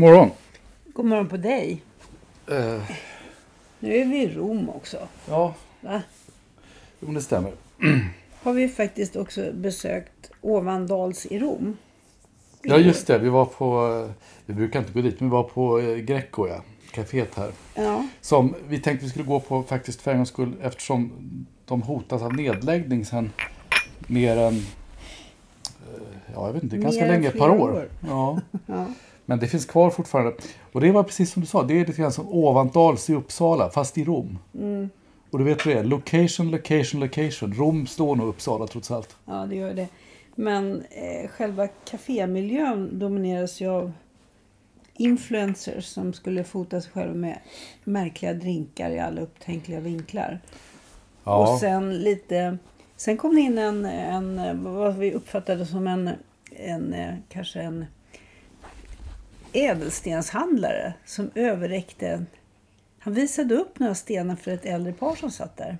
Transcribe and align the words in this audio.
Morgon. 0.00 0.30
God 0.94 1.04
morgon 1.06 1.28
på 1.28 1.36
dig. 1.36 1.82
Eh, 2.50 2.82
Nu 3.78 3.96
är 3.96 4.04
vi 4.04 4.22
i 4.22 4.28
Rom 4.34 4.68
också. 4.70 5.08
ja, 5.28 5.54
Va? 5.80 6.02
jo, 7.00 7.12
det 7.12 7.20
stämmer. 7.20 7.52
Har 8.42 8.52
vi 8.52 8.68
faktiskt 8.68 9.16
också 9.16 9.52
besökt 9.54 10.30
Ovandals 10.40 11.26
i 11.26 11.38
Rom. 11.38 11.76
Ja, 12.62 12.76
just 12.78 13.06
det. 13.06 13.18
Vi 13.18 13.28
var 13.28 13.44
på... 13.44 13.88
eh, 14.08 14.12
Vi 14.46 14.54
brukar 14.54 14.80
inte 14.80 14.92
gå 14.92 15.00
dit, 15.00 15.20
men 15.20 15.28
vi 15.28 15.32
var 15.32 15.42
på 15.42 15.78
eh, 15.80 15.96
Greco, 15.96 16.48
ja. 16.48 16.62
Caféet 16.92 17.34
här. 17.36 17.50
Ja, 17.74 18.06
Som 18.20 18.54
vi 18.68 18.78
tänkte 18.80 19.04
vi 19.04 19.10
skulle 19.10 19.24
gå 19.24 19.40
på 19.40 19.62
faktiskt 19.62 20.00
för 20.02 20.10
en 20.10 20.16
gångs 20.16 20.28
skull 20.28 20.52
eftersom 20.62 21.12
de 21.66 21.82
hotas 21.82 22.22
av 22.22 22.34
nedläggning 22.34 23.04
sen 23.04 23.32
mer 24.06 24.36
än... 24.36 24.54
Ja, 26.34 26.46
jag 26.46 26.52
vet 26.52 26.62
inte. 26.62 26.76
Ganska 26.76 27.00
Mer 27.04 27.08
än 27.08 27.14
länge. 27.14 27.28
Ett 27.28 27.38
par 27.38 27.50
år. 27.50 27.70
år. 27.70 27.88
Ja. 28.08 28.40
ja. 28.66 28.86
Men 29.30 29.38
det 29.38 29.46
finns 29.46 29.66
kvar 29.66 29.90
fortfarande. 29.90 30.34
Och 30.72 30.80
det 30.80 30.92
var 30.92 31.02
precis 31.02 31.32
som 31.32 31.42
du 31.42 31.46
sa. 31.46 31.62
Det 31.62 31.80
är 31.80 31.86
lite 31.86 32.00
grann 32.02 32.12
som 32.12 32.28
Ovandals 32.28 33.10
i 33.10 33.14
Uppsala, 33.14 33.70
fast 33.70 33.98
i 33.98 34.04
Rom. 34.04 34.38
Mm. 34.54 34.90
Och 35.30 35.38
du 35.38 35.44
vet 35.44 35.66
vad 35.66 35.74
det 35.74 35.80
är. 35.80 35.84
Location, 35.84 36.50
location, 36.50 37.00
location. 37.00 37.54
Rom 37.54 37.86
står 37.86 38.16
nog 38.16 38.28
Uppsala 38.28 38.66
trots 38.66 38.90
allt. 38.90 39.16
ja 39.24 39.46
det 39.48 39.56
gör 39.56 39.74
det. 39.74 39.88
Men 40.34 40.82
eh, 40.90 41.30
själva 41.30 41.68
kafémiljön 41.68 42.98
domineras 42.98 43.60
ju 43.60 43.68
av 43.68 43.92
influencers 44.94 45.84
som 45.84 46.12
skulle 46.12 46.44
fota 46.44 46.80
sig 46.80 46.92
själva 46.92 47.14
med 47.14 47.38
märkliga 47.84 48.34
drinkar 48.34 48.90
i 48.90 48.98
alla 48.98 49.20
upptänkliga 49.20 49.80
vinklar. 49.80 50.40
Ja. 51.24 51.36
Och 51.36 51.60
sen 51.60 51.98
lite... 51.98 52.58
Sen 52.96 53.16
kom 53.16 53.34
det 53.34 53.40
in 53.40 53.58
en, 53.58 53.84
en 53.84 54.64
vad 54.64 54.96
vi 54.96 55.12
uppfattade 55.12 55.66
som 55.66 55.86
en, 55.86 56.10
en 56.50 56.92
eh, 56.92 57.14
kanske 57.28 57.60
en 57.60 57.84
ädelstenshandlare 59.52 60.94
som 61.04 61.30
överräckte... 61.34 62.24
Han 63.02 63.14
visade 63.14 63.54
upp 63.54 63.78
några 63.78 63.94
stenar 63.94 64.36
för 64.36 64.50
ett 64.50 64.64
äldre 64.64 64.92
par 64.92 65.14
som 65.16 65.30
satt 65.30 65.56
där. 65.56 65.78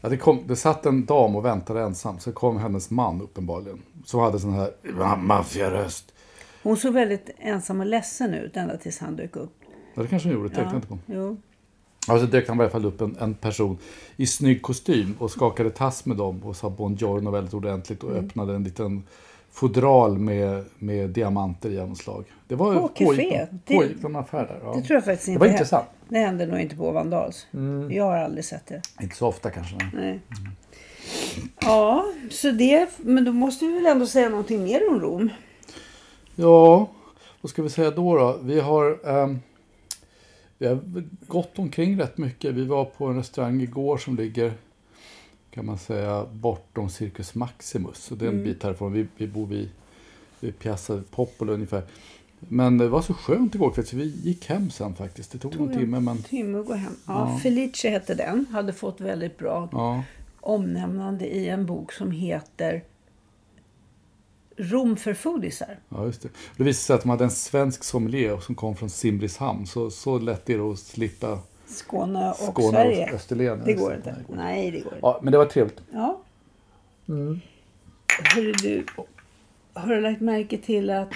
Ja, 0.00 0.08
det, 0.08 0.16
kom, 0.16 0.42
det 0.46 0.56
satt 0.56 0.86
en 0.86 1.04
dam 1.04 1.36
och 1.36 1.44
väntade 1.44 1.82
ensam. 1.82 2.18
Så 2.18 2.32
kom 2.32 2.58
hennes 2.58 2.90
man 2.90 3.22
uppenbarligen. 3.22 3.82
Som 4.04 4.20
hade 4.20 4.38
sån 4.38 4.52
här 4.52 4.70
ma- 4.82 5.16
maffiaröst. 5.16 6.12
Hon 6.62 6.76
såg 6.76 6.94
väldigt 6.94 7.30
ensam 7.38 7.80
och 7.80 7.86
ledsen 7.86 8.34
ut 8.34 8.56
ända 8.56 8.76
tills 8.76 8.98
han 8.98 9.16
dök 9.16 9.36
upp. 9.36 9.52
Ja, 9.94 10.02
det 10.02 10.08
kanske 10.08 10.28
hon 10.28 10.36
gjorde. 10.36 10.48
Det 10.48 10.54
tänkte 10.54 10.74
jag 10.74 10.78
inte 10.78 10.88
på. 10.88 10.98
Jo. 11.06 11.36
Ja, 12.08 12.18
så 12.18 12.26
dök 12.26 12.48
han 12.48 12.58
i 12.58 12.60
alla 12.60 12.70
fall 12.70 12.84
upp 12.84 13.00
en, 13.00 13.16
en 13.20 13.34
person 13.34 13.78
i 14.16 14.26
snygg 14.26 14.62
kostym 14.62 15.14
och 15.18 15.30
skakade 15.30 15.70
tass 15.70 16.04
med 16.06 16.16
dem 16.16 16.42
och 16.42 16.56
sa 16.56 16.70
buongiorno 16.70 17.30
väldigt 17.30 17.54
ordentligt 17.54 18.02
och 18.02 18.10
Mm. 18.10 18.24
öppnade 18.26 18.54
en 18.54 18.64
liten 18.64 19.02
fodral 19.54 20.18
med, 20.18 20.64
med 20.78 21.10
diamanter 21.10 21.70
i 21.70 21.74
genomslag. 21.74 22.24
Det 22.48 22.54
var. 22.54 22.74
Det- 22.74 23.76
pågick 23.76 24.04
en 24.04 24.16
affär 24.16 24.46
där. 24.46 24.60
Ja. 24.62 24.74
Det 24.76 24.82
tror 24.82 24.94
jag 24.94 25.04
faktiskt 25.04 25.26
Det 25.26 25.32
inte 25.32 25.40
var 25.40 25.46
hä- 25.46 25.50
intressant. 25.52 25.86
Det 26.08 26.18
hände 26.18 26.46
nog 26.46 26.60
inte 26.60 26.76
på 26.76 26.90
Vandals. 26.90 27.46
Mm. 27.54 27.92
Jag 27.92 28.04
har 28.04 28.16
aldrig 28.16 28.44
sett 28.44 28.66
det. 28.66 28.82
Inte 29.02 29.16
så 29.16 29.26
ofta 29.26 29.50
kanske. 29.50 29.76
nej. 29.76 29.90
Nej. 29.94 30.20
Ja, 31.60 32.04
så 32.30 32.50
det... 32.50 32.88
Men 32.98 33.24
då 33.24 33.32
måste 33.32 33.66
vi 33.66 33.74
väl 33.74 33.86
ändå 33.86 34.06
säga 34.06 34.28
någonting 34.28 34.64
mer 34.64 34.90
om 34.90 35.00
Rom. 35.00 35.30
Ja, 36.34 36.90
vad 37.40 37.50
ska 37.50 37.62
vi 37.62 37.70
säga 37.70 37.90
då? 37.90 38.16
då? 38.16 38.38
Vi 38.42 38.60
har, 38.60 39.08
ehm, 39.08 39.38
vi 40.58 40.66
har 40.66 40.78
gått 41.26 41.58
omkring 41.58 42.00
rätt 42.00 42.18
mycket. 42.18 42.54
Vi 42.54 42.64
var 42.64 42.84
på 42.84 43.06
en 43.06 43.16
restaurang 43.16 43.60
igår 43.60 43.96
som 43.98 44.16
ligger 44.16 44.52
kan 45.54 45.66
man 45.66 45.78
säga 45.78 46.26
bortom 46.32 46.88
Circus 46.88 47.34
Maximus. 47.34 47.98
Så 47.98 48.14
det 48.14 48.24
är 48.24 48.28
en 48.28 48.44
bit 48.44 48.62
härifrån. 48.62 48.92
Vi, 48.92 49.06
vi 49.16 49.26
bor 49.26 49.46
vid, 49.46 49.70
vid 50.40 50.58
Piazza 50.58 51.02
Popolo 51.10 51.52
ungefär. 51.52 51.82
Men 52.38 52.78
det 52.78 52.88
var 52.88 53.02
så 53.02 53.14
skönt 53.14 53.54
igår 53.54 53.70
kväll 53.70 53.86
så 53.86 53.96
vi 53.96 54.04
gick 54.04 54.46
hem 54.46 54.70
sen 54.70 54.94
faktiskt. 54.94 55.32
Det 55.32 55.38
tog, 55.38 55.54
en 55.54 55.72
timme 55.72 56.00
men 56.00 56.22
Timme 56.22 56.58
att 56.58 56.66
gå 56.66 56.74
hem. 56.74 56.96
Ja, 57.06 57.38
Felice 57.42 57.84
hette 57.84 58.14
den. 58.14 58.46
Hade 58.52 58.72
fått 58.72 59.00
väldigt 59.00 59.38
bra 59.38 59.68
ja. 59.72 60.04
omnämnande 60.40 61.26
i 61.26 61.48
en 61.48 61.66
bok 61.66 61.92
som 61.92 62.10
heter 62.10 62.84
Rom 64.56 64.96
för 64.96 65.14
foodisar. 65.14 65.78
Ja, 65.88 66.06
just 66.06 66.22
det. 66.22 66.28
Det 66.56 66.64
visade 66.64 66.84
sig 66.84 66.94
att 66.94 67.02
de 67.02 67.08
hade 67.08 67.24
en 67.24 67.30
svensk 67.30 67.84
sommelier 67.84 68.38
som 68.40 68.54
kom 68.54 68.76
från 68.76 68.90
Simrishamn. 68.90 69.66
Så, 69.66 69.90
så 69.90 70.18
lätt 70.18 70.50
är 70.50 70.58
det 70.58 70.64
att 70.64 70.78
slippa 70.78 71.38
Skåne 71.66 72.30
och 72.30 72.36
Skåne 72.36 72.70
Sverige. 72.70 73.04
och 73.08 73.14
Österlen. 73.14 73.62
Det 73.64 73.72
går 73.72 73.88
Nej, 73.88 73.96
inte. 73.96 74.16
Nej, 74.28 74.70
det 74.70 74.80
går 74.80 74.92
inte. 74.92 74.98
Ja, 75.02 75.20
men 75.22 75.32
det 75.32 75.38
var 75.38 75.46
trevligt. 75.46 75.80
Ja. 75.92 76.20
Hörru 78.34 78.52
du, 78.52 78.86
har 79.74 79.88
du 79.94 80.00
lagt 80.00 80.20
märke 80.20 80.58
till 80.58 80.90
att 80.90 81.08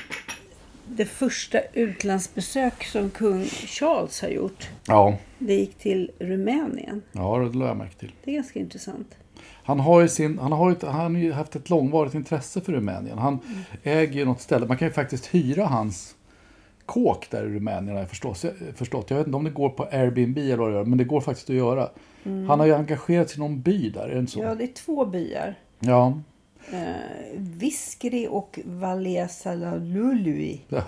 det 0.87 1.04
första 1.04 1.60
utlandsbesök 1.72 2.84
som 2.84 3.10
kung 3.10 3.44
Charles 3.44 4.22
har 4.22 4.28
gjort, 4.28 4.69
Ja, 4.87 5.19
det 5.38 5.54
gick 5.54 5.75
till 5.78 6.10
Rumänien. 6.19 7.03
ja 7.12 7.38
det 7.38 7.58
lade 7.58 7.70
jag 7.70 7.76
märke 7.76 7.94
till. 7.94 8.12
Det 8.25 8.31
är 8.31 8.34
ganska 8.34 8.58
intressant. 8.58 9.14
Han 9.64 9.81
har 9.81 10.00
ju, 10.00 10.08
sin, 10.08 10.38
han 10.38 10.52
har 10.52 10.70
ju, 10.70 10.76
han 10.87 11.14
har 11.17 11.32
haft 11.32 11.56
ett 11.56 11.70
långvarigt 11.70 12.14
intresse 12.14 12.61
för 12.61 12.73
Rumänien. 12.73 13.19
Han 13.19 13.38
äger 13.82 14.12
ju 14.19 14.25
något 14.25 14.40
ställe. 14.40 14.67
Man 14.67 14.76
kan 14.76 14.88
ju 14.88 14.94
faktiskt 14.94 15.26
hyra 15.34 15.64
hans 15.67 16.14
kåk 16.88 17.31
där 17.31 17.44
i 17.44 17.49
Rumänien 17.49 17.88
har 17.88 17.99
jag 17.99 18.08
förstått. 18.08 18.44
förstått. 18.75 19.11
Jag 19.11 19.17
vet 19.19 19.26
inte 19.26 19.37
om 19.37 19.44
det 19.44 19.50
går 19.50 19.69
på 19.69 19.85
Airbnb 19.85 20.38
eller 20.38 20.56
vad 20.56 20.70
det 20.70 20.75
gör, 20.75 20.85
men 20.85 20.99
det 20.99 21.05
går 21.05 21.20
faktiskt 21.20 21.50
att 21.50 21.56
göra. 21.56 21.88
Han 22.25 22.61
har 22.61 22.67
ju 22.67 22.73
engagerat 22.75 23.31
sig 23.31 23.37
i 23.38 23.40
någon 23.40 23.61
by 23.62 23.90
där, 23.90 24.08
är 24.08 24.14
det 24.14 24.19
inte 24.20 24.32
så? 24.32 24.40
Ja, 24.40 24.55
det 24.55 24.64
är 24.64 24.73
två 24.73 25.05
byar. 25.06 25.55
Ja. 25.81 26.19
Eh, 26.73 26.79
Viskri 27.37 28.29
och 28.31 28.58
Vallesalalului. 28.64 30.61
ja. 30.69 30.82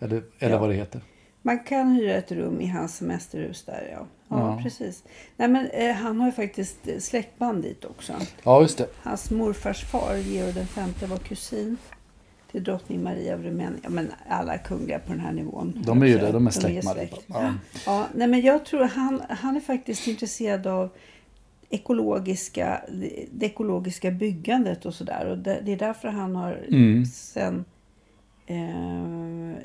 Eller, 0.00 0.22
eller 0.38 0.52
Ja. 0.54 0.58
vad 0.60 0.68
det 0.70 0.74
heter. 0.74 1.00
Man 1.42 1.58
kan 1.58 1.92
hyra 1.92 2.14
ett 2.14 2.32
rum 2.32 2.60
i 2.60 2.66
hans 2.66 2.96
semesterhus 2.96 3.64
där, 3.64 3.88
ja. 3.92 4.06
Ja, 4.28 4.38
Ja. 4.56 4.60
precis. 4.62 5.04
Nej, 5.36 5.48
men 5.48 5.66
eh, 5.66 5.94
han 5.94 6.20
har 6.20 6.26
ju 6.26 6.32
faktiskt 6.32 6.88
eh, 6.88 6.98
släktband 6.98 7.62
dit 7.62 7.84
också. 7.84 8.12
Ja, 8.44 8.60
just 8.62 8.78
det. 8.78 8.86
Hans 9.02 9.30
morfars 9.30 9.84
far, 9.84 10.16
Georg 10.16 10.52
den 10.52 10.66
femte, 10.66 11.06
var 11.06 11.16
kusin 11.16 11.76
till 12.54 12.64
drottning 12.64 13.02
Maria 13.02 13.34
av 13.34 13.42
Rumänien. 13.42 13.80
Ja, 13.82 13.90
men 13.90 14.12
alla 14.28 14.58
kungliga 14.58 14.98
på 14.98 15.12
den 15.12 15.20
här 15.20 15.32
nivån. 15.32 15.82
De 15.86 16.02
är 16.02 16.06
ju 16.06 16.18
det, 16.18 16.32
de 16.32 16.46
är 16.46 16.50
är 16.50 16.52
släkt 16.52 16.84
med 16.84 16.94
släkt. 16.94 17.12
allihopa. 17.12 17.24
Ja. 17.28 17.54
Ja, 17.86 18.06
nej, 18.14 18.28
men 18.28 18.40
jag 18.40 18.64
tror 18.64 18.84
han, 18.84 19.22
han 19.28 19.56
är 19.56 19.60
faktiskt 19.60 20.06
intresserad 20.08 20.66
av 20.66 20.90
ekologiska, 21.70 22.80
det 23.32 23.46
ekologiska 23.46 24.10
byggandet 24.10 24.86
och 24.86 24.94
sådär. 24.94 25.26
Och 25.30 25.38
det, 25.38 25.60
det 25.64 25.72
är 25.72 25.76
därför 25.76 26.08
han 26.08 26.36
har 26.36 26.64
Mm. 26.68 27.04
sen 27.06 27.64
eh, 28.46 29.62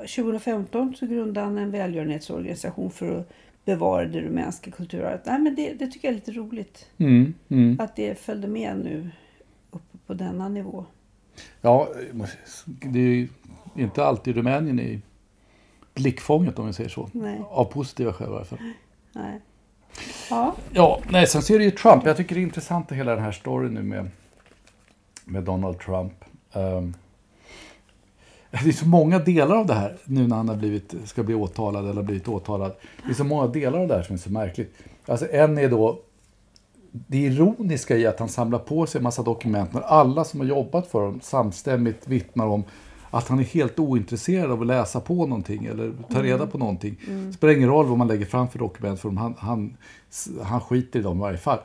2015 0.00 0.94
så 0.94 1.06
grundade 1.06 1.46
han 1.46 1.58
en 1.58 1.70
välgörenhetsorganisation 1.70 2.90
för 2.90 3.18
att 3.18 3.32
bevara 3.64 4.04
det 4.04 4.20
rumänska 4.20 4.70
kulturarvet. 4.70 5.26
Nej, 5.26 5.38
men 5.38 5.54
det, 5.54 5.72
det 5.72 5.86
tycker 5.86 6.08
jag 6.08 6.12
är 6.12 6.14
lite 6.14 6.32
roligt. 6.32 6.86
Mm, 6.98 7.34
mm. 7.48 7.76
Att 7.80 7.96
det 7.96 8.18
följde 8.18 8.48
med 8.48 8.76
nu 8.84 9.10
uppe 9.70 9.98
på 10.06 10.14
denna 10.14 10.48
nivå. 10.48 10.84
Ja, 11.60 11.88
det 12.66 12.98
är 12.98 13.02
ju 13.02 13.28
inte 13.76 14.04
alltid 14.04 14.36
Rumänien 14.36 14.80
i 14.80 15.00
blickfånget 15.94 16.58
om 16.58 16.66
vi 16.66 16.72
säger 16.72 16.90
så. 16.90 17.08
Nej. 17.12 17.40
Av 17.50 17.64
positiva 17.64 18.12
skäl 18.12 18.28
i 18.28 18.34
alla 18.34 18.44
fall. 18.44 18.58
Nej. 19.12 19.40
Ja, 20.30 20.54
Ja, 20.72 21.00
nej, 21.10 21.26
sen 21.26 21.42
så 21.42 21.54
är 21.54 21.58
det 21.58 21.64
ju 21.64 21.70
Trump. 21.70 22.06
Jag 22.06 22.16
tycker 22.16 22.34
det 22.34 22.40
är 22.40 22.42
intressant 22.42 22.92
hela 22.92 23.14
den 23.14 23.24
här 23.24 23.32
storyn 23.32 23.74
nu 23.74 23.82
med, 23.82 24.10
med 25.24 25.44
Donald 25.44 25.78
Trump. 25.78 26.12
Ehm, 26.52 26.94
det 28.50 28.68
är 28.68 28.72
så 28.72 28.86
många 28.86 29.18
delar 29.18 29.56
av 29.56 29.66
det 29.66 29.74
här 29.74 29.96
nu 30.04 30.26
när 30.26 30.36
han 30.36 30.48
har 30.48 30.56
blivit, 30.56 30.94
ska 31.04 31.22
bli 31.22 31.34
åtalad 31.34 31.90
eller 31.90 32.02
blivit 32.02 32.28
åtalad. 32.28 32.72
Det 33.04 33.10
är 33.10 33.14
så 33.14 33.24
många 33.24 33.46
delar 33.46 33.78
av 33.78 33.88
det 33.88 33.94
här 33.94 34.02
som 34.02 34.14
är 34.14 34.18
så 34.18 34.30
märkligt. 34.30 34.74
Alltså 35.06 35.26
en 35.30 35.58
är 35.58 35.68
då 35.68 36.00
det 36.92 37.18
ironiska 37.18 37.96
i 37.96 38.06
att 38.06 38.18
han 38.18 38.28
samlar 38.28 38.58
på 38.58 38.86
sig 38.86 38.98
en 38.98 39.02
massa 39.02 39.22
dokument 39.22 39.72
när 39.72 39.80
alla 39.80 40.24
som 40.24 40.40
har 40.40 40.46
jobbat 40.46 40.86
för 40.86 41.00
honom 41.00 41.20
samstämmigt 41.20 42.08
vittnar 42.08 42.46
om 42.46 42.64
att 43.10 43.28
han 43.28 43.38
är 43.38 43.44
helt 43.44 43.78
ointresserad 43.78 44.50
av 44.50 44.60
att 44.60 44.66
läsa 44.66 45.00
på 45.00 45.26
någonting 45.26 45.64
eller 45.64 45.92
ta 46.10 46.22
reda 46.22 46.46
på 46.46 46.58
någonting. 46.58 46.96
Det 47.06 47.32
spelar 47.32 47.54
ingen 47.54 47.68
roll 47.68 47.86
vad 47.86 47.98
man 47.98 48.08
lägger 48.08 48.26
fram 48.26 48.48
för 48.48 48.58
dokument 48.58 49.00
för. 49.00 49.10
Han, 49.10 49.34
han, 49.38 49.76
han 50.42 50.60
skiter 50.60 50.98
i 50.98 51.02
dem 51.02 51.16
i 51.16 51.20
varje 51.20 51.38
fall. 51.38 51.58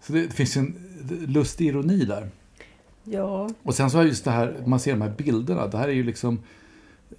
Så 0.00 0.12
det, 0.12 0.26
det 0.26 0.32
finns 0.32 0.56
en 0.56 0.74
lustig 1.26 1.66
ironi 1.66 2.04
där. 2.04 2.28
ja, 3.04 3.50
Och 3.62 3.74
sen 3.74 3.90
så 3.90 3.98
är 3.98 4.04
just 4.04 4.24
det 4.24 4.30
här, 4.30 4.62
man 4.66 4.80
ser 4.80 4.90
de 4.90 5.02
här 5.02 5.14
bilderna. 5.16 5.66
Det 5.66 5.78
här 5.78 5.88
är 5.88 5.92
ju 5.92 6.02
liksom 6.02 6.38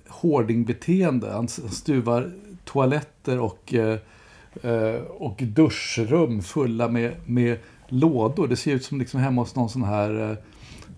hoardingbeteende. 0.07 1.31
Han 1.31 1.47
stuvar 1.47 2.31
toaletter 2.65 3.39
och, 3.39 3.73
eh, 3.73 3.97
och 5.09 5.37
duschrum 5.37 6.41
fulla 6.41 6.87
med, 6.87 7.15
med 7.25 7.57
lådor. 7.87 8.47
Det 8.47 8.55
ser 8.55 8.71
ut 8.71 8.83
som 8.83 8.99
liksom 8.99 9.19
hemma 9.19 9.41
hos 9.41 9.55
någon 9.55 9.69
sån 9.69 9.83
här 9.83 10.29
eh, 10.29 10.37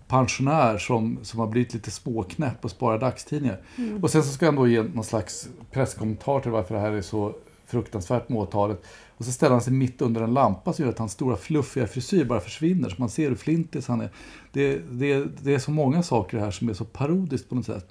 pensionär 0.08 0.78
som, 0.78 1.20
som 1.22 1.40
har 1.40 1.48
blivit 1.48 1.74
lite 1.74 1.92
småknäpp 1.92 2.66
och 2.66 2.72
sparar 2.72 3.00
dagstidningar. 3.00 3.62
Och 4.02 4.10
sen 4.10 4.24
så 4.24 4.30
ska 4.30 4.46
han 4.46 4.56
då 4.56 4.68
ge 4.68 4.84
någon 4.84 5.04
slags 5.04 5.50
presskommentar 5.72 6.40
till 6.40 6.52
varför 6.52 6.76
det 6.76 6.82
här 6.82 6.92
är 6.92 7.02
så 7.02 7.36
fruktansvärt 7.66 8.30
med 8.30 8.40
åtalet. 8.40 8.84
Och 9.18 9.26
så 9.26 9.32
ställer 9.32 9.52
han 9.52 9.62
sig 9.62 9.74
mitt 9.74 10.02
under 10.02 10.22
en 10.22 10.34
lampa 10.34 10.74
som 10.74 10.86
gör 10.86 10.92
att 10.92 11.00
hans 11.00 11.12
stora 11.12 11.38
fluffiga 11.38 11.88
frisyr 11.88 12.26
bara 12.26 12.40
försvinner. 12.40 12.90
Så 12.90 12.96
man 12.98 13.10
ser 13.10 13.30
hur 13.30 13.36
flintis 13.36 13.88
han 13.88 14.02
är. 14.02 14.10
Det, 14.52 14.78
det, 14.92 15.26
det 15.44 15.54
är 15.54 15.60
så 15.60 15.72
många 15.72 16.04
saker 16.04 16.38
här 16.38 16.52
som 16.52 16.70
är 16.70 16.74
så 16.74 16.86
parodiskt 16.86 17.50
på 17.50 17.56
något 17.56 17.66
sätt. 17.66 17.88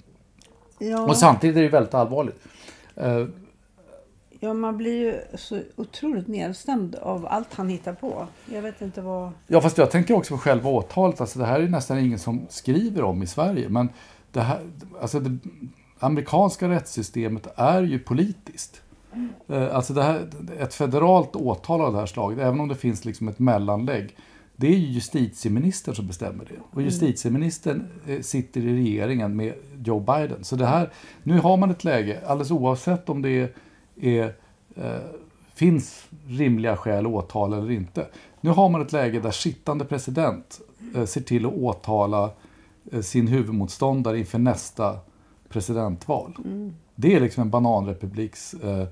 ja. 0.77 1.01
Och 1.01 1.17
samtidigt 1.17 1.57
är 1.57 1.61
det 1.61 1.69
väldigt 1.69 1.93
allvarligt. 1.93 2.39
Ja, 4.43 4.53
man 4.53 4.77
blir 4.77 4.93
ju 4.93 5.37
så 5.37 5.59
otroligt 5.75 6.27
nedstämd 6.27 6.95
av 6.95 7.27
allt 7.29 7.53
han 7.53 7.69
hittar 7.69 7.93
på. 7.93 8.27
Jag 8.45 8.61
vet 8.61 8.81
inte 8.81 9.01
vad... 9.01 9.31
Ja, 9.47 9.61
fast 9.61 9.77
jag 9.77 9.91
tänker 9.91 10.13
också 10.13 10.33
på 10.33 10.37
själva 10.37 10.69
åtalet. 10.69 11.21
Alltså, 11.21 11.39
det 11.39 11.45
här 11.45 11.59
är 11.59 11.67
nästan 11.67 11.99
ingen 11.99 12.19
som 12.19 12.45
skriver 12.49 13.03
om 13.03 13.23
i 13.23 13.27
Sverige. 13.27 13.69
Men 13.69 13.89
det, 14.31 14.41
här, 14.41 14.59
alltså, 15.01 15.19
det 15.19 15.37
amerikanska 15.99 16.69
rättssystemet 16.69 17.47
är 17.55 17.81
ju 17.83 17.99
politiskt. 17.99 18.81
Eh, 19.47 19.75
Alltså 19.75 19.93
det 19.93 20.03
här, 20.03 20.29
ett 20.59 20.73
federalt 20.73 21.35
åtal 21.35 21.81
av 21.81 21.93
det 21.93 21.99
här 21.99 22.05
slaget, 22.05 22.39
även 22.39 22.59
om 22.59 22.67
det 22.67 22.75
finns 22.75 23.05
liksom 23.05 23.27
ett 23.27 23.39
mellanlägg, 23.39 24.15
det 24.55 24.67
är 24.67 24.77
ju 24.77 24.87
justitieministern 24.87 25.95
som 25.95 26.07
bestämmer 26.07 26.45
det. 26.45 26.55
Och 26.71 26.81
justitieministern 26.81 27.87
eh, 28.07 28.21
sitter 28.21 28.61
i 28.61 28.75
regeringen 28.75 29.35
med 29.35 29.53
Joe 29.83 29.99
Biden. 29.99 30.43
Så 30.43 30.55
det 30.55 30.65
här, 30.65 30.89
nu 31.23 31.39
har 31.39 31.57
man 31.57 31.71
ett 31.71 31.83
läge, 31.83 32.19
alldeles 32.27 32.51
oavsett 32.51 33.09
om 33.09 33.21
det 33.21 33.29
är, 33.29 33.49
är 34.01 34.35
eh, 34.75 34.97
finns 35.53 36.05
rimliga 36.27 36.77
skäl 36.77 37.05
att 37.05 37.11
åtala 37.11 37.57
eller 37.57 37.71
inte. 37.71 38.07
Nu 38.41 38.49
har 38.49 38.69
man 38.69 38.81
ett 38.81 38.91
läge 38.91 39.19
där 39.19 39.31
sittande 39.31 39.85
president 39.85 40.61
eh, 40.95 41.05
ser 41.05 41.21
till 41.21 41.45
att 41.45 41.53
åtala 41.53 42.31
eh, 42.91 43.01
sin 43.01 43.27
huvudmotståndare 43.27 44.19
inför 44.19 44.39
nästa 44.39 44.99
presidentval. 45.49 46.35
Det 46.95 47.15
är 47.15 47.19
liksom 47.19 47.41
en 47.41 47.49
bananrepubliks, 47.49 48.53
eh, 48.53 48.87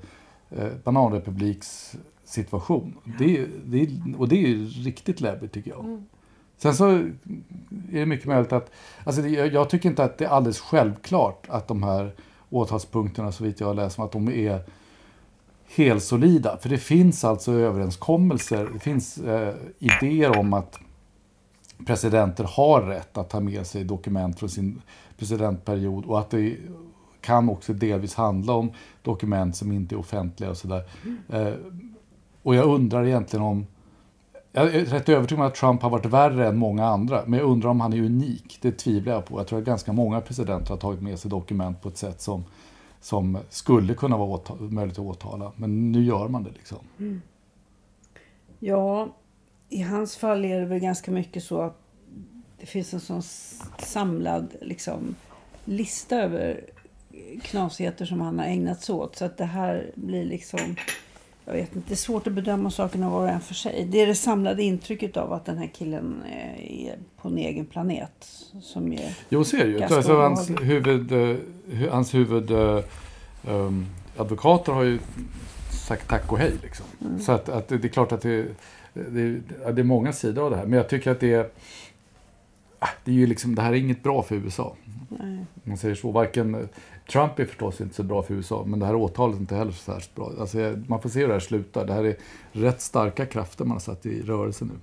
eh, 0.49 0.71
bananrepubliks 0.83 1.95
situation. 2.23 2.97
Det, 3.19 3.47
det, 3.65 3.89
och 4.17 4.27
det 4.27 4.35
är 4.35 4.47
ju 4.47 4.65
riktigt 4.65 5.21
läbbigt 5.21 5.51
tycker 5.51 5.71
jag. 5.71 6.03
Sen 6.57 6.75
så 6.75 6.89
är 6.89 7.13
det 7.91 8.05
mycket 8.05 8.27
möjligt 8.27 8.53
att, 8.53 8.71
alltså 9.03 9.21
jag 9.21 9.53
jag 9.53 9.69
tycker 9.69 9.89
inte 9.89 10.03
att 10.03 10.17
det 10.17 10.25
är 10.25 10.29
alldeles 10.29 10.59
självklart 10.59 11.47
att 11.49 11.67
de 11.67 11.83
här 11.83 12.11
åtalspunkterna, 12.49 13.31
så 13.31 13.43
vitt 13.43 13.59
jag 13.59 13.67
har 13.67 13.73
läst, 13.73 13.99
att 13.99 14.11
de 14.11 14.29
är 14.29 14.61
helsolida. 15.75 16.57
För 16.57 16.69
det 16.69 16.77
finns 16.77 17.23
alltså 17.23 17.51
överenskommelser, 17.51 18.69
det 18.73 18.79
finns 18.79 19.17
eh, 19.17 19.53
idéer 19.79 20.39
om 20.39 20.53
att 20.53 20.79
presidenter 21.85 22.43
har 22.43 22.81
rätt 22.81 23.17
att 23.17 23.29
ta 23.29 23.39
med 23.39 23.67
sig 23.67 23.83
dokument 23.83 24.39
från 24.39 24.49
sin 24.49 24.81
presidentperiod 25.17 26.05
och 26.05 26.19
att 26.19 26.29
det 26.29 26.57
kan 27.21 27.49
också 27.49 27.73
delvis 27.73 28.15
handla 28.15 28.53
om 28.53 28.71
dokument 29.01 29.55
som 29.55 29.71
inte 29.71 29.95
är 29.95 29.99
offentliga 29.99 30.49
och 30.49 30.57
sådär. 30.57 30.83
Eh, 31.29 31.53
och 32.43 32.55
jag 32.55 32.65
undrar 32.65 33.05
egentligen 33.05 33.45
om 33.45 33.65
jag 34.51 34.75
är 34.75 34.85
rätt 34.85 35.09
övertygad 35.09 35.41
om 35.41 35.47
att 35.47 35.55
Trump 35.55 35.81
har 35.81 35.89
varit 35.89 36.05
värre 36.05 36.47
än 36.47 36.57
många 36.57 36.85
andra, 36.85 37.23
men 37.25 37.39
jag 37.39 37.49
undrar 37.49 37.69
om 37.69 37.81
han 37.81 37.93
är 37.93 38.01
unik. 38.01 38.59
Det 38.61 38.71
tvivlar 38.71 39.13
jag 39.13 39.25
på. 39.25 39.39
Jag 39.39 39.47
tror 39.47 39.59
att 39.59 39.65
ganska 39.65 39.93
många 39.93 40.21
presidenter 40.21 40.69
har 40.69 40.77
tagit 40.77 41.01
med 41.01 41.19
sig 41.19 41.31
dokument 41.31 41.81
på 41.81 41.89
ett 41.89 41.97
sätt 41.97 42.21
som, 42.21 42.43
som 43.01 43.37
skulle 43.49 43.93
kunna 43.93 44.17
vara 44.17 44.41
möjligt 44.59 44.99
att 44.99 45.05
åtala. 45.05 45.51
Men 45.55 45.91
nu 45.91 46.03
gör 46.03 46.27
man 46.27 46.43
det 46.43 46.51
liksom. 46.51 46.77
Mm. 46.99 47.21
Ja, 48.59 49.15
i 49.69 49.81
hans 49.81 50.17
fall 50.17 50.45
är 50.45 50.59
det 50.59 50.65
väl 50.65 50.79
ganska 50.79 51.11
mycket 51.11 51.43
så 51.43 51.61
att 51.61 51.77
det 52.59 52.65
finns 52.65 52.93
en 52.93 52.99
sån 52.99 53.21
samlad 53.79 54.55
liksom, 54.61 55.15
lista 55.65 56.15
över 56.15 56.65
knasigheter 57.43 58.05
som 58.05 58.21
han 58.21 58.39
har 58.39 58.45
ägnat 58.45 58.81
sig 58.81 58.95
åt. 58.95 59.15
Så 59.15 59.25
att 59.25 59.37
det 59.37 59.45
här 59.45 59.91
blir 59.95 60.25
liksom... 60.25 60.75
Jag 61.45 61.53
vet 61.53 61.75
inte, 61.75 61.87
det 61.89 61.93
är 61.93 61.95
svårt 61.95 62.27
att 62.27 62.33
bedöma 62.33 62.71
sakerna 62.71 63.09
var 63.09 63.21
och 63.21 63.29
en 63.29 63.41
för 63.41 63.53
sig. 63.53 63.87
Det 63.91 64.01
är 64.01 64.07
det 64.07 64.15
samlade 64.15 64.63
intrycket 64.63 65.17
av 65.17 65.33
att 65.33 65.45
den 65.45 65.57
här 65.57 65.67
killen 65.73 66.23
eh, 66.31 66.87
är 66.87 66.95
på 67.21 67.27
en 67.27 67.37
egen 67.37 67.65
planet. 67.65 68.27
Som 68.61 68.93
är, 68.93 69.17
Jo, 69.29 69.43
det 69.51 69.57
ju. 69.57 69.81
Alltså, 69.83 70.17
hans 70.17 70.49
obehagligt. 70.49 70.87
huvud, 70.87 71.11
hu- 71.69 71.89
hans 71.89 72.13
huvud 72.13 72.51
um, 73.47 73.85
advokater 74.17 74.71
har 74.73 74.83
ju 74.83 74.99
sagt 75.87 76.07
tack 76.09 76.31
och 76.31 76.37
hej. 76.39 76.53
Liksom. 76.63 76.85
Mm. 77.01 77.19
Så 77.19 77.31
att, 77.31 77.49
att 77.49 77.67
det, 77.67 77.83
är 77.83 77.87
klart 77.87 78.11
att 78.11 78.21
det, 78.21 78.45
det, 78.93 79.41
det 79.71 79.81
är 79.81 79.83
många 79.83 80.13
sidor 80.13 80.43
av 80.45 80.51
det 80.51 80.57
här. 80.57 80.65
Men 80.65 80.77
jag 80.77 80.89
tycker 80.89 81.11
att 81.11 81.19
det 81.19 81.33
är... 81.33 81.47
Det, 83.05 83.11
är 83.11 83.15
ju 83.15 83.27
liksom, 83.27 83.55
det 83.55 83.61
här 83.61 83.71
är 83.71 83.77
inget 83.77 84.03
bra 84.03 84.23
för 84.23 84.35
USA. 84.35 84.75
nej. 85.09 85.45
Man 85.63 85.77
säger 85.77 85.95
så. 85.95 86.11
Varken, 86.11 86.69
Trump 87.11 87.39
är 87.39 87.45
förstås 87.45 87.81
inte 87.81 87.95
så 87.95 88.03
bra 88.03 88.23
för 88.23 88.33
USA, 88.33 88.63
men 88.67 88.79
det 88.79 88.85
här 88.85 88.95
åtalet 88.95 89.35
är 89.35 89.39
inte 89.39 89.55
heller 89.55 89.71
så 89.71 89.91
särskilt 89.91 90.15
bra. 90.15 90.31
Alltså, 90.39 90.75
man 90.87 91.01
får 91.01 91.09
se 91.09 91.19
hur 91.19 91.27
det 91.27 91.33
här 91.33 91.39
slutar. 91.39 91.85
Det 91.85 91.93
här 91.93 92.03
är 92.03 92.15
rätt 92.51 92.81
starka 92.81 93.25
krafter 93.25 93.65
man 93.65 93.75
har 93.75 93.79
satt 93.79 94.05
i 94.05 94.21
rörelse 94.21 94.65
nu. 94.65 94.73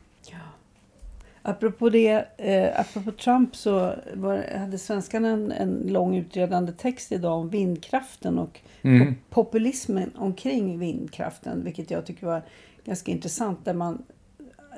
Apropå 1.43 1.89
det, 1.91 2.25
eh, 2.37 2.81
apropå 2.81 3.11
Trump 3.11 3.57
så 3.57 3.95
var, 4.15 4.59
hade 4.59 4.79
svenskarna 4.79 5.29
en, 5.29 5.53
en 5.53 5.83
lång 5.87 6.17
utredande 6.17 6.73
text 6.73 7.13
idag 7.13 7.39
om 7.39 7.49
vindkraften 7.49 8.39
och 8.39 8.61
Mm. 8.83 9.15
populismen 9.31 10.11
omkring 10.17 10.79
vindkraften. 10.79 11.65
Vilket 11.65 11.91
jag 11.91 12.07
tycker 12.07 12.27
var 12.27 12.43
ganska 12.85 13.11
intressant. 13.13 13.65
Där 13.65 13.75
man 13.75 14.03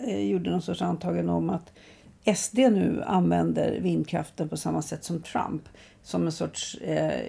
eh, 0.06 0.20
gjorde 0.30 0.50
någon 0.50 0.62
sorts 0.62 0.82
antagande 0.82 1.32
om 1.32 1.50
att 1.50 1.72
SD 2.24 2.58
nu 2.58 3.02
använder 3.06 3.80
vindkraften 3.80 4.48
på 4.48 4.56
samma 4.56 4.82
sätt 4.82 5.04
som 5.04 5.22
Trump. 5.22 5.62
Som 6.02 6.26
en 6.26 6.32
sorts 6.32 6.74
eh, 6.74 7.20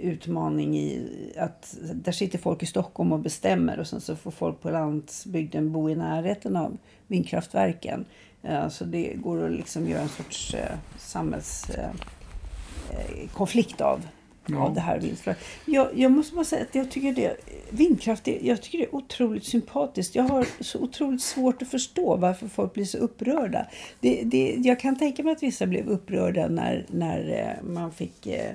utmaning 0.00 0.78
i 0.78 1.06
att 1.38 1.76
där 1.92 2.12
sitter 2.12 2.38
folk 2.38 2.62
i 2.62 2.66
Stockholm 2.66 3.12
och 3.12 3.18
bestämmer 3.18 3.78
och 3.78 3.86
sen 3.86 4.00
så 4.00 4.16
får 4.16 4.30
folk 4.30 4.60
på 4.60 4.70
landsbygden 4.70 5.72
bo 5.72 5.90
i 5.90 5.94
närheten 5.94 6.56
av 6.56 6.76
vindkraftverken. 7.06 8.04
Eh, 8.42 8.68
så 8.68 8.84
det 8.84 9.14
går 9.14 9.44
att 9.44 9.52
liksom 9.52 9.88
göra 9.88 10.02
en 10.02 10.08
sorts 10.08 10.54
eh, 10.54 10.76
samhällskonflikt 10.98 13.80
eh, 13.80 13.86
eh 13.86 13.92
av 13.92 14.06
ja. 14.48 14.58
av 14.58 14.74
det 14.74 14.80
här 14.80 14.98
vindkraft. 15.00 15.40
Jag, 15.64 15.88
jag 15.94 16.12
måste 16.12 16.34
bara 16.34 16.44
säga 16.44 16.62
att 16.62 16.74
jag 16.74 16.90
tycker 16.90 17.12
det, 17.12 17.36
vindkraft 17.70 18.26
jag 18.26 18.62
tycker 18.62 18.78
det 18.78 18.84
är 18.84 18.94
otroligt 18.94 19.44
sympatiskt. 19.44 20.14
Jag 20.14 20.24
har 20.24 20.46
så 20.60 20.78
otroligt 20.78 21.22
svårt 21.22 21.62
att 21.62 21.68
förstå 21.68 22.16
varför 22.16 22.48
folk 22.48 22.74
blir 22.74 22.84
så 22.84 22.98
upprörda. 22.98 23.66
Det, 24.00 24.22
det, 24.24 24.56
jag 24.58 24.80
kan 24.80 24.96
tänka 24.96 25.22
mig 25.22 25.32
att 25.32 25.42
vissa 25.42 25.66
blev 25.66 25.88
upprörda 25.88 26.48
när, 26.48 26.86
när 26.90 27.30
eh, 27.30 27.68
man 27.68 27.92
fick 27.92 28.26
eh, 28.26 28.52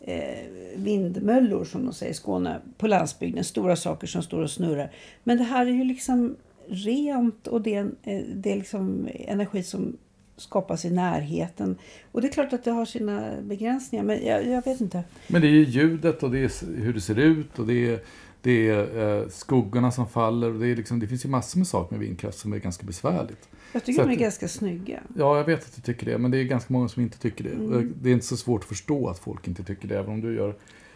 eh, 0.00 0.46
vindmöllor 0.76 1.64
som 1.64 1.84
de 1.84 1.94
säger 1.94 2.12
i 2.12 2.14
Skåne 2.14 2.60
på 2.78 2.86
landsbygden. 2.86 3.44
Stora 3.44 3.76
saker 3.76 4.06
som 4.06 4.22
står 4.22 4.42
och 4.42 4.50
snurrar. 4.50 4.92
Men 5.24 5.38
det 5.38 5.44
här 5.44 5.66
är 5.66 5.70
ju 5.70 5.84
liksom 5.84 6.36
rent 6.68 7.46
och 7.46 7.62
det 7.62 7.74
är, 7.74 7.84
eh, 8.02 8.22
det 8.34 8.52
är 8.52 8.56
liksom 8.56 9.08
energi 9.14 9.62
som 9.62 9.96
skapas 10.36 10.84
i 10.84 10.90
närheten. 10.90 11.78
Och 12.12 12.20
det 12.20 12.28
är 12.28 12.32
klart 12.32 12.52
att 12.52 12.64
det 12.64 12.70
har 12.70 12.84
sina 12.84 13.32
begränsningar, 13.42 14.04
men 14.04 14.26
jag, 14.26 14.46
jag 14.46 14.64
vet 14.64 14.80
inte. 14.80 15.04
Men 15.28 15.40
det 15.40 15.46
är 15.46 15.50
ju 15.50 15.64
ljudet 15.64 16.22
och 16.22 16.30
det 16.30 16.38
är 16.38 16.76
hur 16.82 16.92
det 16.92 17.00
ser 17.00 17.18
ut 17.18 17.58
och 17.58 17.66
det 17.66 17.92
är, 17.92 18.00
det 18.42 18.68
är 18.68 19.20
eh, 19.20 19.28
skuggorna 19.28 19.90
som 19.92 20.08
faller. 20.08 20.52
Och 20.52 20.60
det, 20.60 20.66
är 20.66 20.76
liksom, 20.76 21.00
det 21.00 21.06
finns 21.06 21.24
ju 21.24 21.28
massor 21.28 21.58
med 21.58 21.66
saker 21.66 21.96
med 21.96 22.06
vindkraft 22.06 22.38
som 22.38 22.52
är 22.52 22.58
ganska 22.58 22.86
besvärligt. 22.86 23.48
Jag 23.72 23.84
tycker 23.84 24.02
så 24.02 24.08
de 24.08 24.12
är 24.12 24.16
att, 24.16 24.20
ganska 24.20 24.48
snygga. 24.48 25.00
Ja, 25.16 25.36
jag 25.36 25.44
vet 25.44 25.64
att 25.64 25.76
du 25.76 25.82
tycker 25.82 26.06
det. 26.06 26.18
Men 26.18 26.30
det 26.30 26.38
är 26.38 26.44
ganska 26.44 26.72
många 26.72 26.88
som 26.88 27.02
inte 27.02 27.18
tycker 27.18 27.44
det. 27.44 27.50
Mm. 27.50 27.94
Det 28.02 28.08
är 28.08 28.12
inte 28.12 28.26
så 28.26 28.36
svårt 28.36 28.62
att 28.62 28.68
förstå 28.68 29.08
att 29.08 29.18
folk 29.18 29.48
inte 29.48 29.64
tycker 29.64 29.88
det, 29.88 29.98
även 29.98 30.10
om 30.10 30.20
du 30.20 30.36
gör 30.36 30.54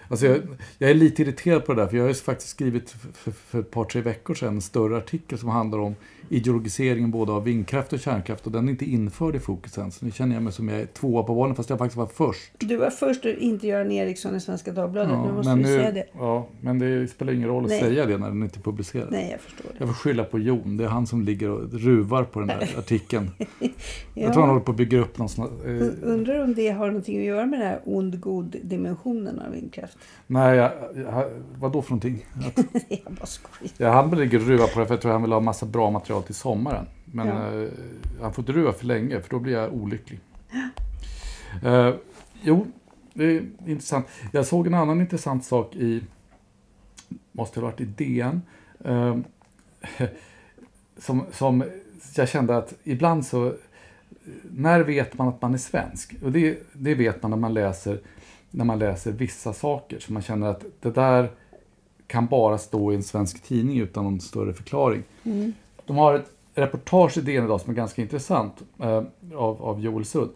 Alltså 0.09 0.27
jag, 0.27 0.41
jag, 0.79 0.91
är 0.91 0.95
lite 0.95 1.23
irriterad 1.23 1.65
på 1.65 1.75
det 1.75 1.83
där, 1.83 1.89
för 1.89 1.97
jag 1.97 2.05
har 2.05 2.15
faktiskt 2.15 2.51
skrivit 2.51 2.91
för, 2.91 3.31
för, 3.31 3.61
ett 3.61 3.71
par, 3.71 3.85
tre 3.85 4.01
veckor 4.01 4.35
sedan 4.35 4.55
en 4.55 4.63
större 4.63 4.97
artikel 4.97 5.39
som 5.39 5.49
handlar 5.49 5.79
om 5.79 5.95
ideologiseringen 6.29 7.11
både 7.11 7.33
av 7.33 7.45
vindkraft 7.45 7.93
och 7.93 8.01
kärnkraft 8.01 8.47
och 8.47 8.53
den 8.53 8.69
är 8.69 8.71
inte 8.71 8.85
införd 8.85 9.37
i 9.37 9.39
fokus 9.39 9.79
än. 9.79 9.93
Så 9.93 10.05
nu 10.05 10.11
känner 10.11 10.35
jag 10.35 10.43
mig 10.43 10.53
som 10.53 10.69
jag 10.69 10.81
är 10.81 10.87
tvåa 10.87 11.23
på 11.23 11.35
valen 11.35 11.57
fast 11.57 11.71
jag 11.71 11.79
faktiskt 11.79 11.97
var 11.97 12.07
först. 12.07 12.53
Du 12.59 12.77
var 12.77 12.91
först 12.91 13.25
och 13.25 13.31
inte 13.31 13.67
Göran 13.67 13.93
Eriksson 13.93 14.37
i 14.37 14.41
Svenska 14.41 14.73
Dagbladet. 14.73 15.13
Ja, 15.13 15.27
nu 15.27 15.33
måste 15.33 15.49
men 15.49 15.59
vi 15.59 15.65
nu, 15.65 15.77
säga 15.79 15.93
det. 15.93 16.07
Ja, 16.13 16.47
men 16.61 16.79
det 16.79 17.11
spelar 17.11 17.33
ingen 17.33 17.49
roll 17.49 17.65
att 17.65 17.71
Nej. 17.71 17.81
säga 17.81 18.07
det 18.07 18.19
när 18.19 18.29
den 18.29 18.43
inte 18.43 18.59
är 18.59 18.63
publicerad. 18.63 19.09
Nej, 19.11 19.29
jag 19.31 19.41
förstår 19.41 19.71
det. 19.73 19.77
Jag 19.79 19.89
får 19.89 19.95
skylla 19.95 20.25
på 20.25 20.39
Jon. 20.39 20.77
Det 20.77 20.85
är 20.85 20.89
han 20.89 21.07
som 21.07 21.23
ligger 21.23 21.51
och 21.51 21.73
ruvar 21.73 22.25
på 22.25 22.39
den 22.41 22.49
där 22.49 22.75
artikeln. 22.79 23.31
ja. 23.39 23.47
Jag 24.15 24.33
tror 24.33 24.43
han 24.43 24.51
håller 24.51 24.65
på 24.65 24.71
att 24.71 24.77
bygga 24.77 25.01
upp 25.01 25.19
någon 25.19 25.29
sån 25.29 25.45
eh... 25.45 26.13
Undrar 26.13 26.45
om 26.45 26.55
det 26.55 26.71
har 26.71 26.87
någonting 26.87 27.19
att 27.19 27.25
göra 27.25 27.47
med 27.47 27.61
den 27.61 27.69
här 27.69 27.81
ond-god 27.85 28.57
dimensionen 28.63 29.39
av 29.39 29.53
vindkraft? 29.53 29.99
Nej, 30.27 30.57
jag, 30.57 30.73
jag, 30.95 31.31
vad 31.59 31.73
då 31.73 31.83
för 31.83 31.91
någonting? 31.91 32.27
Att, 32.35 32.57
jag 32.89 33.13
bara 33.13 33.27
skojar. 33.27 33.73
Ja, 33.77 33.91
han 33.91 34.11
ligger 34.11 34.39
och 34.39 34.47
ruvar 34.47 34.67
på 34.67 34.81
det 34.81 34.87
för 34.87 34.95
jag 34.95 35.01
tror 35.01 35.13
han 35.13 35.23
vill 35.23 35.33
ha 35.33 35.41
massa 35.41 35.67
bra 35.67 35.91
material 35.91 36.16
till 36.23 36.35
sommaren. 36.35 36.87
Men 37.05 37.27
ja. 37.27 37.63
eh, 37.63 37.69
han 38.21 38.33
får 38.33 38.43
ruva 38.43 38.73
för 38.73 38.87
länge 38.87 39.21
för 39.21 39.31
då 39.31 39.39
blir 39.39 39.53
jag 39.53 39.73
olycklig. 39.73 40.21
Eh, 41.65 41.95
jo, 42.43 42.67
det 43.15 43.25
är 43.25 43.47
intressant. 43.67 44.07
Jag 44.33 44.47
såg 44.47 44.67
en 44.67 44.75
annan 44.75 45.01
intressant 45.01 45.45
sak 45.45 45.77
i, 45.77 46.03
måste 47.33 47.61
ha 47.61 47.67
varit 47.67 47.81
i 47.81 47.85
DN. 47.85 48.43
Eh, 48.85 49.17
som, 50.99 51.25
som 51.33 51.65
jag 52.17 52.29
kände 52.29 52.57
att 52.57 52.75
ibland 52.85 53.27
så, 53.27 53.55
när 54.43 54.81
vet 54.81 55.19
man 55.19 55.29
att 55.29 55.43
man 55.43 55.55
är 55.55 55.59
svensk? 55.59 56.15
Och 56.23 56.33
det, 56.33 56.59
det 56.73 56.95
vet 56.95 57.23
man 57.23 57.31
när 57.31 57.39
man 57.39 57.55
läser 57.55 58.01
när 58.57 58.65
man 58.65 58.79
läser 58.79 59.13
vissa 59.13 59.53
saker. 59.53 59.99
Så 59.99 60.13
man 60.13 60.23
känner 60.23 60.47
att 60.47 60.65
det 60.81 60.91
där 60.91 61.31
kan 62.07 62.27
bara 62.27 62.59
stå 62.59 62.93
i 62.93 62.95
en 62.95 63.03
svensk 63.03 63.43
tidning 63.43 63.79
utan 63.79 64.05
någon 64.05 64.21
större 64.21 64.53
förklaring. 64.53 65.03
Mm. 65.23 65.53
De 65.87 65.97
har 65.97 66.15
ett 66.15 66.31
reportage 66.55 67.19
i 67.19 67.21
DN 67.21 67.45
idag 67.45 67.61
som 67.61 67.71
är 67.71 67.75
ganska 67.75 68.03
intressant 68.03 68.63
eh, 68.83 69.03
av, 69.35 69.63
av 69.63 69.81
Joel 69.81 70.05
Sudd. 70.05 70.31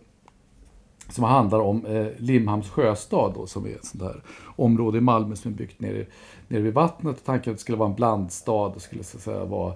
Som 1.08 1.24
handlar 1.24 1.60
om 1.60 1.86
eh, 1.86 2.06
Limhamns 2.18 2.70
sjöstad 2.70 3.32
då, 3.34 3.46
som 3.46 3.66
är 3.66 3.70
ett 3.70 3.84
sånt 3.84 4.02
här 4.02 4.22
område 4.56 4.98
i 4.98 5.00
Malmö 5.00 5.36
som 5.36 5.52
är 5.52 5.56
byggt 5.56 5.80
nere, 5.80 6.06
nere 6.48 6.62
vid 6.62 6.74
vattnet. 6.74 7.24
Tanken 7.24 7.50
att 7.50 7.56
det 7.56 7.60
skulle 7.60 7.78
vara 7.78 7.88
en 7.88 7.94
blandstad 7.94 8.72
det 8.74 8.80
skulle 8.80 9.04
så 9.04 9.16
att 9.16 9.22
säga 9.22 9.44
vara 9.44 9.74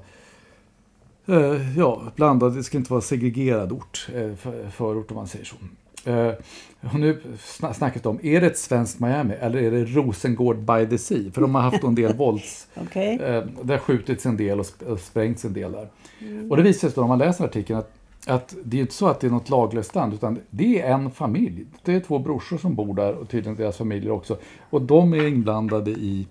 eh, 1.27 1.79
ja, 1.79 2.03
blandad, 2.17 2.55
det 2.55 2.65
skulle 2.65 2.79
inte 2.79 2.93
vara 2.93 3.01
segregerad 3.01 3.73
ort, 3.73 4.09
eh, 4.15 4.35
för, 4.35 4.71
förort 4.71 5.11
om 5.11 5.17
man 5.17 5.27
säger 5.27 5.45
så. 5.45 5.57
Uh, 6.07 6.33
och 6.93 7.01
nu 7.01 7.21
snackas 7.73 8.07
om, 8.07 8.19
är 8.23 8.41
det 8.41 8.47
ett 8.47 8.59
svenskt 8.59 9.01
Miami 9.01 9.35
eller 9.35 9.63
är 9.63 9.71
det 9.71 9.85
Rosengård 9.85 10.57
by 10.57 10.87
the 10.87 10.99
Sea? 10.99 11.31
För 11.33 11.41
de 11.41 11.55
har 11.55 11.63
haft 11.63 11.83
en 11.83 11.95
del 11.95 12.15
vålds... 12.17 12.67
okay. 12.83 13.19
uh, 13.19 13.45
det 13.63 13.73
har 13.73 13.79
skjutits 13.79 14.27
en 14.27 14.37
del 14.37 14.61
och, 14.61 14.67
sp 14.73 14.79
och 14.83 15.01
sprängts 15.01 15.45
en 15.45 15.53
del 15.53 15.73
där. 15.73 15.89
Mm. 16.21 16.51
Och 16.51 16.57
det 16.57 16.63
visar 16.63 16.89
sig 16.89 16.95
då, 16.95 17.03
om 17.03 17.09
man 17.09 17.19
läser 17.19 17.45
artikeln, 17.45 17.79
att, 17.79 17.93
att 18.27 18.55
det 18.65 18.77
är 18.77 18.81
inte 18.81 18.95
så 18.95 19.07
att 19.07 19.21
det 19.21 19.27
är 19.27 19.31
något 19.31 19.51
laglöst 19.51 19.95
land, 19.95 20.15
utan 20.15 20.39
det 20.51 20.81
är 20.81 20.93
en 20.93 21.11
familj. 21.11 21.67
Det 21.85 21.95
är 21.95 22.01
två 22.01 22.19
brorsor 22.19 22.59
som 22.59 22.75
bor 22.75 22.95
där 22.95 23.13
och 23.13 23.29
tydligen 23.29 23.57
deras 23.57 23.77
familjer 23.77 24.11
också. 24.11 24.39
Och 24.71 24.83
de 24.83 25.15
är 25.15 25.27
inblandade 25.27 25.91
i, 25.91 26.27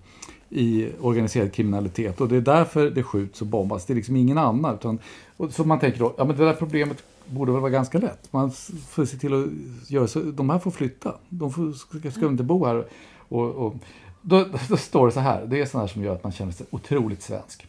i 0.50 0.88
organiserad 1.00 1.52
kriminalitet 1.52 2.20
och 2.20 2.28
det 2.28 2.36
är 2.36 2.40
därför 2.40 2.90
det 2.90 3.02
skjuts 3.02 3.40
och 3.40 3.46
bombas. 3.46 3.84
Det 3.86 3.92
är 3.92 3.94
liksom 3.94 4.16
ingen 4.16 4.38
annan. 4.38 4.74
Utan, 4.74 4.98
och 5.36 5.52
så 5.52 5.64
man 5.64 5.78
tänker 5.78 5.98
då, 5.98 6.14
ja 6.18 6.24
men 6.24 6.36
det 6.36 6.44
där 6.44 6.52
problemet 6.52 7.02
borde 7.26 7.52
väl 7.52 7.60
vara 7.60 7.70
ganska 7.70 7.98
lätt. 7.98 8.32
Man 8.32 8.50
får 8.88 9.04
se 9.04 9.16
till 9.16 9.34
att 9.34 9.90
göra 9.90 10.06
så. 10.06 10.20
De 10.20 10.50
här 10.50 10.58
får 10.58 10.70
flytta. 10.70 11.14
De 11.28 11.52
får, 11.52 11.72
ska, 11.72 12.10
ska 12.10 12.26
inte 12.26 12.42
bo 12.42 12.64
här. 12.64 12.86
Och, 13.28 13.50
och 13.50 13.74
då, 14.22 14.44
då, 14.68 14.76
står 14.76 15.06
det 15.06 15.12
så 15.12 15.20
här. 15.20 15.46
Det 15.46 15.60
är 15.60 15.66
sånt 15.66 15.80
här 15.80 15.88
som 15.88 16.02
gör 16.04 16.14
att 16.14 16.22
man 16.22 16.32
känner 16.32 16.52
sig 16.52 16.66
otroligt 16.70 17.22
svensk. 17.22 17.66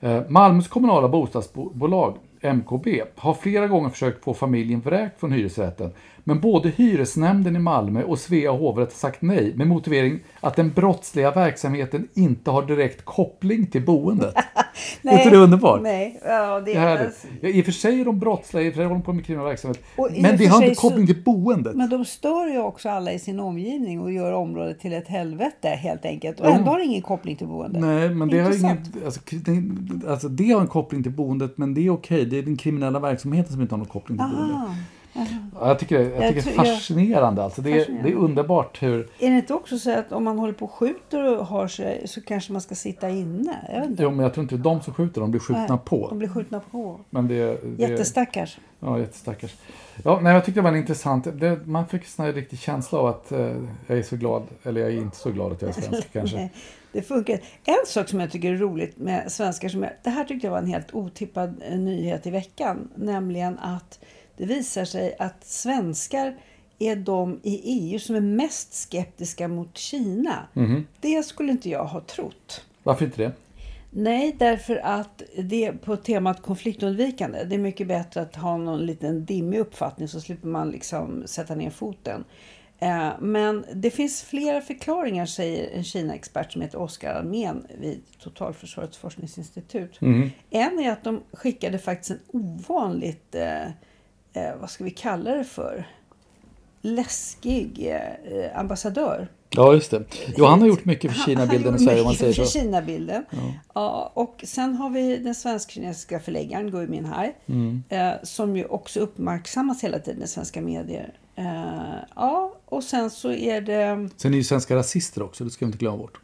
Eh, 0.00 0.22
Malmös 0.28 0.68
kommunala 0.68 1.08
bostadsbolag 1.08 2.16
MKB 2.42 3.02
har 3.16 3.34
flera 3.34 3.68
gånger 3.68 3.88
försökt 3.88 4.24
få 4.24 4.34
familjen 4.34 4.80
vräkt 4.80 5.20
från 5.20 5.32
hyresrätten 5.32 5.92
men 6.24 6.40
både 6.40 6.68
hyresnämnden 6.68 7.56
i 7.56 7.58
Malmö 7.58 8.02
och 8.02 8.18
Svea 8.18 8.50
hovrätt 8.50 8.88
har 8.88 8.98
sagt 8.98 9.22
nej 9.22 9.52
med 9.56 9.66
motivering 9.66 10.20
att 10.40 10.56
den 10.56 10.70
brottsliga 10.70 11.30
verksamheten 11.30 12.08
inte 12.14 12.50
har 12.50 12.62
direkt 12.62 13.04
koppling 13.04 13.66
till 13.66 13.84
boendet. 13.84 14.34
nej, 15.02 15.14
är 15.14 15.18
inte 15.18 15.30
det 15.30 15.42
underbart? 15.42 15.82
Nej, 15.82 16.20
ja, 16.24 16.60
det 16.60 16.74
är 16.74 16.98
det. 16.98 17.12
Ja, 17.40 17.48
I 17.48 17.60
och 17.60 17.64
för 17.64 17.72
sig 17.72 18.00
är 18.00 18.04
de 18.04 18.18
brottsliga, 18.18 18.64
i 18.64 18.68
och 18.68 18.72
för 18.72 18.78
sig 18.78 18.84
håller 18.84 18.98
de 18.98 19.04
på 19.04 19.12
med 19.12 19.26
kriminell 19.26 19.48
verksamhet. 19.48 19.84
Men 19.96 20.36
det 20.36 20.46
har 20.46 20.62
inte 20.62 20.74
koppling 20.74 21.06
till 21.06 21.22
boendet. 21.24 21.76
Men 21.76 21.90
de 21.90 22.04
stör 22.04 22.48
ju 22.48 22.58
också 22.58 22.88
alla 22.88 23.12
i 23.12 23.18
sin 23.18 23.40
omgivning 23.40 24.00
och 24.00 24.12
gör 24.12 24.32
området 24.32 24.80
till 24.80 24.92
ett 24.92 25.08
helvete 25.08 25.68
helt 25.68 26.04
enkelt. 26.04 26.40
Och 26.40 26.46
mm. 26.46 26.58
ändå 26.58 26.70
har 26.70 26.78
det 26.78 26.84
ingen 26.84 27.02
koppling 27.02 27.36
till 27.36 27.46
boendet. 27.46 27.82
Nej, 27.82 28.08
men 28.08 28.28
det 28.28 28.40
har, 28.40 28.58
ingen, 28.58 28.78
alltså, 29.04 29.20
alltså, 30.08 30.28
det 30.28 30.50
har 30.50 30.60
en 30.60 30.66
koppling 30.66 31.02
till 31.02 31.12
boendet 31.12 31.58
men 31.58 31.74
det 31.74 31.86
är 31.86 31.90
okej. 31.90 32.24
Det 32.30 32.38
är 32.38 32.42
den 32.42 32.56
kriminella 32.56 32.98
verksamheten 32.98 33.52
som 33.52 33.62
inte 33.62 33.74
har 33.74 33.78
någon 33.78 33.88
koppling 33.88 34.18
till 34.18 34.24
Aha. 34.24 34.74
Ja, 35.12 35.68
jag 35.68 35.78
tycker, 35.78 36.00
jag 36.00 36.34
tycker 36.34 36.50
det 36.50 36.50
är 36.50 36.74
fascinerande. 36.74 37.42
Alltså. 37.44 37.62
Det, 37.62 37.70
är, 37.70 38.02
det 38.02 38.08
är 38.08 38.14
underbart 38.14 38.82
hur... 38.82 39.08
Är 39.18 39.30
det 39.30 39.36
inte 39.36 39.54
också 39.54 39.78
så 39.78 39.98
att 39.98 40.12
om 40.12 40.24
man 40.24 40.38
håller 40.38 40.52
på 40.52 40.64
och 40.64 40.72
skjuter 40.72 41.38
och 41.38 41.46
har 41.46 41.68
sig 41.68 42.08
så 42.08 42.20
kanske 42.20 42.52
man 42.52 42.60
ska 42.60 42.74
sitta 42.74 43.10
inne? 43.10 43.56
Jag 43.74 43.96
jo, 43.98 44.10
men 44.10 44.20
jag 44.20 44.34
tror 44.34 44.42
inte 44.42 44.56
de 44.56 44.82
som 44.82 44.94
skjuter, 44.94 45.20
de 45.20 45.30
blir 45.30 45.40
skjutna 45.40 45.66
nej, 45.68 45.78
på. 45.84 46.08
De 46.08 46.18
blir 46.18 46.28
skjutna 46.28 46.60
på. 46.70 47.00
Men 47.10 47.28
det, 47.28 47.60
det, 47.76 47.88
jättestackars. 47.88 48.58
Ja, 48.80 48.98
jättestackars. 48.98 49.54
Ja, 50.04 50.20
nej, 50.22 50.34
jag 50.34 50.44
tyckte 50.44 50.60
det 50.60 50.70
var 50.70 50.76
intressant. 50.76 51.26
Det, 51.40 51.66
man 51.66 51.86
fick 51.88 52.02
en 52.18 52.32
riktig 52.32 52.58
känsla 52.58 52.98
av 52.98 53.06
att 53.06 53.32
eh, 53.32 53.56
jag 53.86 53.98
är 53.98 54.02
så 54.02 54.16
glad, 54.16 54.42
eller 54.62 54.80
jag 54.80 54.90
är 54.90 54.96
inte 54.96 55.16
så 55.16 55.30
glad 55.30 55.52
att 55.52 55.62
jag 55.62 55.68
är 55.68 55.80
svensk 55.80 56.08
kanske. 56.12 56.36
nej, 56.36 56.52
det 56.92 57.02
funkar. 57.02 57.40
En 57.64 57.86
sak 57.86 58.08
som 58.08 58.20
jag 58.20 58.30
tycker 58.30 58.52
är 58.52 58.56
roligt 58.56 58.98
med 58.98 59.32
svenskar, 59.32 59.68
som 59.68 59.82
jag, 59.82 59.92
det 60.02 60.10
här 60.10 60.24
tyckte 60.24 60.46
jag 60.46 60.52
var 60.52 60.58
en 60.58 60.66
helt 60.66 60.94
otippad 60.94 61.62
eh, 61.70 61.78
nyhet 61.78 62.26
i 62.26 62.30
veckan, 62.30 62.88
nämligen 62.94 63.58
att 63.58 63.98
det 64.40 64.46
visar 64.46 64.84
sig 64.84 65.16
att 65.18 65.44
svenskar 65.44 66.36
är 66.78 66.96
de 66.96 67.40
i 67.42 67.60
EU 67.64 67.98
som 67.98 68.16
är 68.16 68.20
mest 68.20 68.74
skeptiska 68.74 69.48
mot 69.48 69.78
Kina. 69.78 70.48
Mm. 70.56 70.86
Det 71.00 71.22
skulle 71.22 71.52
inte 71.52 71.70
jag 71.70 71.84
ha 71.84 72.00
trott. 72.00 72.64
Varför 72.82 73.04
inte 73.04 73.22
det? 73.22 73.32
Nej, 73.90 74.36
därför 74.38 74.76
att 74.76 75.22
det 75.38 75.64
är 75.64 75.72
på 75.72 75.96
temat 75.96 76.42
konfliktundvikande. 76.42 77.44
Det 77.44 77.54
är 77.54 77.58
mycket 77.58 77.86
bättre 77.86 78.20
att 78.20 78.36
ha 78.36 78.56
någon 78.56 78.86
liten 78.86 79.24
dimmig 79.24 79.58
uppfattning 79.58 80.08
så 80.08 80.20
slipper 80.20 80.48
man 80.48 80.70
liksom 80.70 81.22
sätta 81.26 81.54
ner 81.54 81.70
foten. 81.70 82.24
Eh, 82.78 83.10
men 83.20 83.64
det 83.74 83.90
finns 83.90 84.22
flera 84.22 84.60
förklaringar, 84.60 85.26
säger 85.26 85.70
en 85.76 85.84
Kina-expert 85.84 86.52
som 86.52 86.62
heter 86.62 86.78
Oskar 86.78 87.14
Almén 87.14 87.66
vid 87.80 88.02
Totalförsvarets 88.18 88.98
forskningsinstitut. 88.98 90.00
Mm. 90.00 90.30
En 90.50 90.78
är 90.78 90.90
att 90.90 91.04
de 91.04 91.22
skickade 91.32 91.78
faktiskt 91.78 92.10
en 92.10 92.20
ovanligt 92.28 93.34
eh, 93.34 93.68
eh, 94.32 94.56
vad 94.60 94.70
ska 94.70 94.84
vi 94.84 94.90
kalla 94.90 95.30
det 95.30 95.44
för, 95.44 95.86
läskig 96.80 97.88
eh, 97.88 98.58
ambassadör. 98.58 99.28
Ja, 99.50 99.74
just 99.74 99.90
det. 99.90 100.04
Jo, 100.36 100.44
han 100.44 100.60
har 100.60 100.68
gjort 100.68 100.84
mycket 100.84 101.12
för 101.12 101.20
Kina-bilden 101.24 101.76
i 101.76 101.78
Sverige 101.78 102.00
om 102.00 102.04
man 102.04 102.14
säger 102.14 102.32
så. 102.32 102.42
för 102.42 102.50
Kina-bilden. 102.50 103.24
Ja. 103.30 103.38
ja. 103.74 104.12
och 104.14 104.44
sen 104.44 104.74
har 104.74 104.90
vi 104.90 105.16
den 105.16 105.34
svensk-kinesiska 105.34 106.20
förläggaren 106.20 106.70
Gui 106.70 106.86
Minhai 106.86 107.32
mm. 107.46 107.82
eh, 107.88 108.12
som 108.22 108.56
ju 108.56 108.64
också 108.64 109.00
uppmärksammas 109.00 109.84
hela 109.84 109.98
tiden 109.98 110.22
i 110.22 110.26
svenska 110.26 110.60
medier. 110.60 111.14
Eh, 111.36 111.44
ja, 112.14 112.54
och 112.64 112.84
sen 112.84 113.10
så 113.10 113.32
är 113.32 113.60
det... 113.60 114.08
Sen 114.16 114.32
är 114.32 114.36
ju 114.38 114.44
svenska 114.44 114.76
rasister 114.76 115.22
också, 115.22 115.44
det 115.44 115.50
ska 115.50 115.64
vi 115.64 115.68
inte 115.68 115.78
glömma 115.78 115.96
bort. 115.96 116.20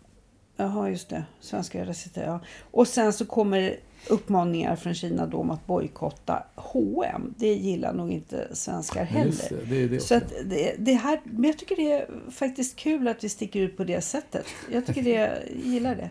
Jaha, 0.56 0.90
just 0.90 1.08
det. 1.08 1.24
Svenska 1.40 1.86
rasister, 1.86 2.24
ja. 2.24 2.40
Och 2.70 2.88
sen 2.88 3.12
så 3.12 3.26
kommer 3.26 3.76
uppmaningar 4.10 4.76
från 4.76 4.94
Kina 4.94 5.26
då 5.26 5.38
om 5.38 5.50
att 5.50 5.66
bojkotta 5.66 6.42
H&M. 6.54 7.34
Det 7.38 7.54
gillar 7.54 7.92
nog 7.94 8.12
inte 8.12 8.48
svenskar 8.56 9.04
heller. 9.04 9.34
Det, 9.50 9.64
det 9.64 9.88
det 9.88 10.00
Så 10.00 10.20
det, 10.44 10.74
det 10.78 10.94
här, 10.94 11.20
men 11.24 11.44
jag 11.44 11.58
tycker 11.58 11.76
det 11.76 11.92
är 11.92 12.30
faktiskt 12.30 12.76
kul 12.76 13.08
att 13.08 13.24
vi 13.24 13.28
sticker 13.28 13.60
ut 13.60 13.76
på 13.76 13.84
det 13.84 14.00
sättet. 14.00 14.46
Jag 14.72 14.86
tycker 14.86 15.02
det, 15.02 15.42
gillar 15.64 15.94
det. 15.96 16.10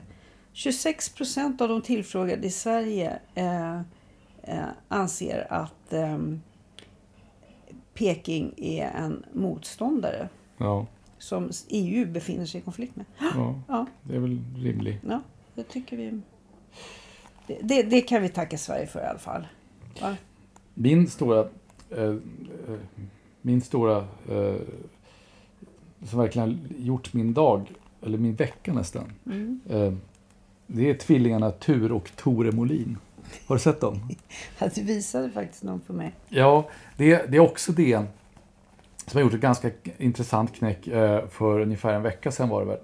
26 0.54 1.10
procent 1.10 1.62
av 1.62 1.70
de 1.70 1.82
tillfrågade 1.82 2.48
i 2.48 2.52
Sverige 2.52 3.20
eh, 3.36 3.76
eh, 4.44 4.66
anser 4.88 5.48
att 5.50 5.94
eh, 5.94 6.18
Peking 7.94 8.54
är 8.58 8.88
en 8.88 9.26
motståndare 9.34 10.30
Ja, 10.58 10.86
som 11.18 11.50
EU 11.70 12.06
befinner 12.12 12.46
sig 12.46 12.62
i 12.62 12.64
konflikt 12.64 12.96
med. 12.96 13.06
ja, 13.20 13.60
Ja, 13.68 13.86
det 14.04 14.16
är 14.16 14.20
väl 14.20 14.40
rimligt. 14.58 14.98
ja 15.10 15.22
det 15.56 15.64
tycker 15.64 15.98
vi. 15.98 16.22
Det, 17.48 17.58
det, 17.62 17.84
det 17.84 18.02
kan 18.02 18.22
vi 18.22 18.30
tacka 18.30 18.58
Sverige 18.58 18.88
för 18.88 19.00
i 19.00 19.06
alla 19.06 19.20
fall. 19.20 19.48
Va? 20.02 20.16
Min 20.74 21.08
stora, 21.08 21.48
eh, 21.90 22.04
eh, 22.04 22.16
min 23.42 23.62
stora, 23.62 23.98
eh, 24.30 24.56
som 26.04 26.20
verkligen 26.20 26.50
har 26.50 26.86
gjort 26.86 27.14
min 27.14 27.34
dag, 27.34 27.72
eller 28.02 28.18
min 28.18 28.36
vecka 28.36 28.74
nästan, 28.74 29.12
Mm. 29.26 29.60
eh, 29.70 29.94
det 30.68 30.90
är 30.90 30.94
tvillingarna 30.94 31.52
Tur 31.52 31.92
och 31.92 32.12
Tore 32.16 32.52
Molin. 32.52 32.98
Har 33.48 33.56
du 33.56 33.60
sett 33.60 33.82
dem? 33.82 34.10
Att 34.60 34.76
du 34.76 34.84
visade 34.84 35.30
faktiskt 35.30 35.64
någon 35.64 35.82
för 35.82 35.94
mig. 35.94 36.12
Ja, 36.30 36.70
det, 36.98 37.32
det 37.32 37.38
är 37.38 37.42
också 37.42 37.72
det 37.72 37.98
som 39.08 39.18
har 39.18 39.22
gjort 39.22 39.34
ett 39.34 39.40
ganska 39.40 39.72
intressant 39.98 40.56
knäck 40.56 40.88
eh, 40.88 41.28
för 41.28 41.60
ungefär 41.60 41.94
en 41.94 42.02
vecka 42.02 42.32
sedan 42.32 42.50
var 42.50 42.60
det 42.62 42.68
väl. 42.68 42.80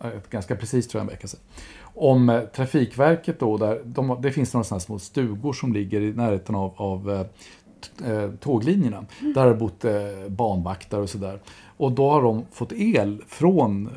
Ett 0.00 0.30
ganska 0.30 0.56
precis 0.56 0.88
tror 0.88 1.00
jag 1.00 1.04
en 1.04 1.14
vecka 1.14 1.28
sedan. 1.28 1.40
Om 1.82 2.28
eh, 2.28 2.40
Trafikverket 2.40 3.40
då, 3.40 3.56
där 3.56 3.82
de, 3.84 4.18
det 4.22 4.32
finns 4.32 4.54
några 4.54 4.64
sådana 4.64 4.80
små 4.80 4.98
stugor 4.98 5.52
som 5.52 5.72
ligger 5.72 6.00
i 6.00 6.12
närheten 6.12 6.54
av, 6.54 6.72
av 6.76 7.10
eh, 7.10 8.12
eh, 8.12 8.30
tåglinjerna. 8.30 9.04
Där 9.34 9.40
har 9.40 9.48
det 9.48 9.54
bott 9.54 9.84
eh, 9.84 9.92
banvakter 10.28 11.00
och 11.00 11.10
sådär. 11.10 11.40
Och 11.76 11.92
då 11.92 12.10
har 12.10 12.22
de 12.22 12.44
fått 12.52 12.72
el 12.72 13.22
från 13.28 13.88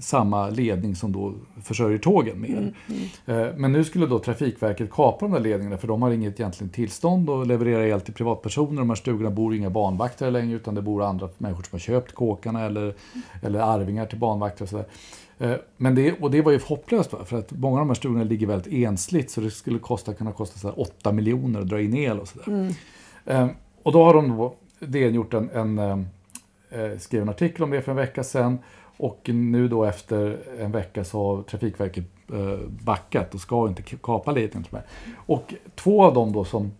samma 0.00 0.48
ledning 0.50 0.96
som 0.96 1.12
då 1.12 1.34
försörjer 1.62 1.98
tågen 1.98 2.40
med 2.40 2.50
el. 2.50 2.74
Eh, 3.26 3.46
Men 3.56 3.72
nu 3.72 3.84
skulle 3.84 4.06
då 4.06 4.18
Trafikverket 4.18 4.90
kapa 4.90 5.26
de 5.26 5.32
där 5.32 5.40
ledningarna 5.40 5.78
för 5.78 5.88
de 5.88 6.02
har 6.02 6.10
inget 6.10 6.40
egentligen 6.40 6.70
tillstånd 6.70 7.30
att 7.30 7.46
leverera 7.46 7.86
el 7.86 8.00
till 8.00 8.14
privatpersoner. 8.14 8.78
De 8.78 8.88
här 8.90 8.96
stugorna 8.96 9.30
bor 9.30 9.54
inga 9.54 9.70
banvakter 9.70 10.30
längre 10.30 10.56
utan 10.56 10.74
det 10.74 10.82
bor 10.82 11.02
andra 11.02 11.28
människor 11.38 11.62
som 11.62 11.68
har 11.72 11.78
köpt 11.78 12.12
kåkarna 12.14 12.64
eller, 12.66 12.94
eller 13.42 13.60
arvingar 13.60 14.06
till 14.06 14.18
banvakter 14.18 14.62
och 14.62 14.68
sådär. 14.68 14.86
Eh, 15.38 15.52
Men 15.76 15.94
det, 15.94 16.12
och 16.20 16.30
det 16.30 16.42
var 16.42 16.52
ju 16.52 16.60
hopplöst 16.66 17.10
för 17.24 17.38
att 17.38 17.52
många 17.52 17.74
av 17.74 17.80
de 17.80 17.88
här 17.88 17.94
stugorna 17.94 18.24
ligger 18.24 18.46
väldigt 18.46 18.72
ensligt 18.72 19.30
så 19.30 19.40
det 19.40 19.50
skulle 19.50 19.78
kosta, 19.78 20.14
kunna 20.14 20.32
kosta 20.32 20.58
så 20.58 20.66
här 20.68 20.80
8 20.80 21.12
miljoner 21.12 21.60
att 21.60 21.68
dra 21.68 21.80
in 21.80 21.94
el 21.96 22.20
och 22.20 22.28
sådär. 22.28 22.74
Eh, 23.26 23.46
Och 23.82 23.92
då 23.92 24.04
har 24.04 24.14
de 24.14 24.28
då, 24.36 24.54
DN 24.80 25.14
gjort 25.14 25.34
en, 25.34 25.50
en 25.50 25.78
eh, 25.78 26.98
skrev 26.98 27.22
en 27.22 27.28
artikel 27.28 27.62
om 27.62 27.70
det 27.70 27.82
för 27.82 27.92
en 27.92 27.96
vecka 27.96 28.24
sedan 28.24 28.58
och 28.98 29.28
nu 29.28 29.68
då 29.68 29.84
efter 29.84 30.38
en 30.58 30.72
vecka 30.72 31.04
så 31.04 31.36
har 31.36 31.42
Trafikverket 31.42 32.04
eh, 32.32 32.58
backat 32.68 33.34
och 33.34 33.40
ska 33.40 33.68
inte 33.68 33.82
kapa 33.82 34.32
ledningen. 34.32 34.66
Och 35.16 35.54
två 35.74 36.04
av 36.04 36.14
dem 36.14 36.32
då 36.32 36.44
som, 36.44 36.72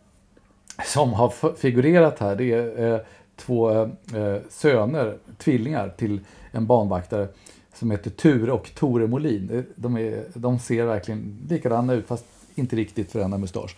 som 0.84 1.12
har 1.12 1.54
figurerat 1.56 2.18
här 2.18 2.36
det 2.36 2.52
är 2.52 2.94
eh, 2.94 3.00
två 3.36 3.70
eh, 3.80 4.36
söner, 4.50 5.18
tvillingar 5.38 5.88
till 5.88 6.20
en 6.50 6.66
banvaktare 6.66 7.28
som 7.74 7.90
heter 7.90 8.10
Ture 8.10 8.52
och 8.52 8.70
Tore 8.74 9.06
Molin. 9.06 9.66
De, 9.76 9.96
är, 9.96 10.24
de 10.34 10.58
ser 10.58 10.84
verkligen 10.84 11.46
likadana 11.48 11.92
ut 11.92 12.06
fast 12.06 12.24
inte 12.54 12.76
riktigt 12.76 13.12
för 13.12 13.20
en 13.20 13.40
mustasch. 13.40 13.76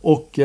Och 0.00 0.38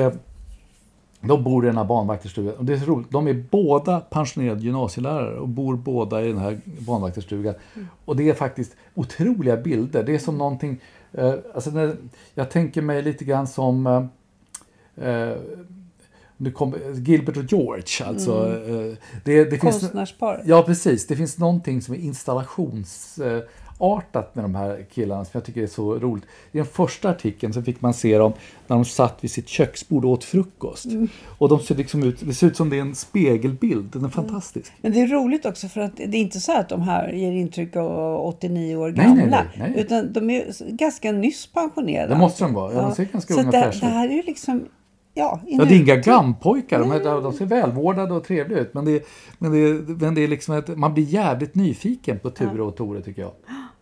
de 1.27 1.44
bor 1.44 1.65
i 1.65 1.67
den 1.67 1.77
här 1.77 1.86
banvakterstugan. 1.86 2.55
Och 2.55 2.65
det 2.65 2.74
är 2.74 2.77
så 2.77 2.86
roligt. 2.86 3.12
De 3.12 3.27
är 3.27 3.44
båda 3.51 4.00
pensionerade 4.00 4.62
gymnasielärare 4.62 5.39
och 5.39 5.48
bor 5.48 5.75
båda 5.75 6.24
i 6.24 6.27
den 6.27 6.38
här 6.38 6.60
banvakterstugan. 6.65 7.55
Och 8.05 8.15
det 8.15 8.29
är 8.29 8.34
faktiskt 8.34 8.75
otroliga 8.94 9.58
bilder. 9.58 10.03
Det 10.03 10.15
är 10.15 10.20
som 10.20 10.38
någonting... 10.38 10.82
Eh, 11.12 11.34
alltså 11.53 11.70
när, 11.70 11.96
jag 12.34 12.51
tänker 12.51 12.82
mig 12.82 13.01
lite 13.01 13.25
grann 13.25 13.48
som... 13.48 13.88
Eh, 14.96 15.10
eh, 15.10 15.38
nu 16.38 16.51
kom, 16.51 16.75
Gilbert 16.94 17.38
och 17.38 17.51
George. 17.51 18.05
Alltså, 18.05 18.62
eh, 18.67 18.98
det, 19.24 19.44
det 19.44 19.50
finns, 19.50 19.62
Konstnärsparet. 19.62 20.41
Ja, 20.46 20.63
precis. 20.63 21.08
Det 21.08 21.15
finns 21.15 21.38
någonting 21.38 21.82
som 21.82 21.96
är 21.96 22.00
installationsartat 23.79 24.36
med 24.36 24.44
de 24.46 24.55
här 24.55 24.86
killarna 24.94 25.25
som 25.25 25.32
jag 25.34 25.44
tycker 25.46 25.63
är 25.63 25.67
så 25.67 25.96
roligt. 26.00 26.25
I 26.51 26.58
den 26.58 26.65
första 26.65 27.10
artikeln 27.10 27.53
så 27.53 27.62
fick 27.62 27.82
man 27.82 27.94
se 27.94 28.17
dem 28.17 28.34
när 28.67 28.75
de 28.75 28.86
satt 28.86 29.24
vid 29.24 29.32
sitt 29.32 29.48
köksbord 29.48 30.05
och 30.05 30.12
åt 30.12 30.24
frukost. 30.24 30.86
Mm. 30.86 31.08
Och 31.38 31.50
de 31.50 31.60
ser 31.60 31.75
liksom 31.75 32.03
ut, 32.03 32.20
det 32.20 32.34
ser 32.34 32.48
ut 32.48 32.55
som 32.58 32.70
det 32.70 32.77
är 32.77 32.82
en 32.82 32.96
spegelbild. 32.96 33.86
Den 33.93 34.06
är 34.06 34.10
fantastisk. 34.10 34.73
Men 34.82 34.91
det 34.91 35.02
är 35.02 35.08
roligt 35.08 35.45
också 35.45 35.67
för 35.67 35.82
att 35.82 35.97
det 35.97 36.04
är 36.17 36.21
inte 36.21 36.39
så 36.39 36.58
att 36.58 36.69
de 36.69 36.82
här 36.82 37.12
ger 37.13 37.32
intryck 37.32 37.76
av 37.76 38.19
89 38.26 38.76
år 38.76 38.91
Nej, 38.91 39.08
nej, 39.08 39.17
gamla. 39.17 39.43
nej, 39.58 39.71
nej. 39.71 39.82
Utan 39.82 40.13
de 40.13 40.30
är 40.30 40.71
ganska 40.78 41.12
nyss 41.12 41.47
pensionerade. 41.47 42.13
Det 42.13 42.19
måste 42.19 42.43
de 42.43 42.54
vara. 42.54 42.73
Ja, 42.73 42.82
de 42.82 42.95
ser 42.95 43.06
ganska 43.06 43.34
så 43.34 43.39
unga 43.39 43.52
det, 43.52 43.62
fräscha 43.62 43.86
det 43.86 43.91
här 43.91 44.10
är 44.10 44.13
ju 44.13 44.21
liksom... 44.21 44.65
Ja, 45.17 45.39
Ja, 45.47 45.65
det 45.65 45.76
är 45.76 45.82
inga 45.82 45.95
gammpojkar. 45.95 46.80
De, 46.80 46.91
är, 46.91 47.21
de 47.21 47.34
ser 47.34 47.45
välvårdade 47.45 48.13
och 48.13 48.23
trevliga 48.23 48.60
ut. 48.60 48.73
Men 48.73 48.86
det, 48.86 48.91
är- 48.91 49.02
men 49.38 49.52
det, 49.52 49.93
men 50.06 50.15
det 50.15 50.23
är 50.23 50.28
liksom 50.28 50.58
att 50.58 50.78
man 50.78 50.93
blir 50.93 51.04
jävligt 51.04 51.56
nyfiken 51.56 52.19
på 52.19 52.30
Ture 52.30 52.62
och 52.62 52.76
Tore 52.76 53.02
tycker 53.02 53.21
jag. 53.21 53.32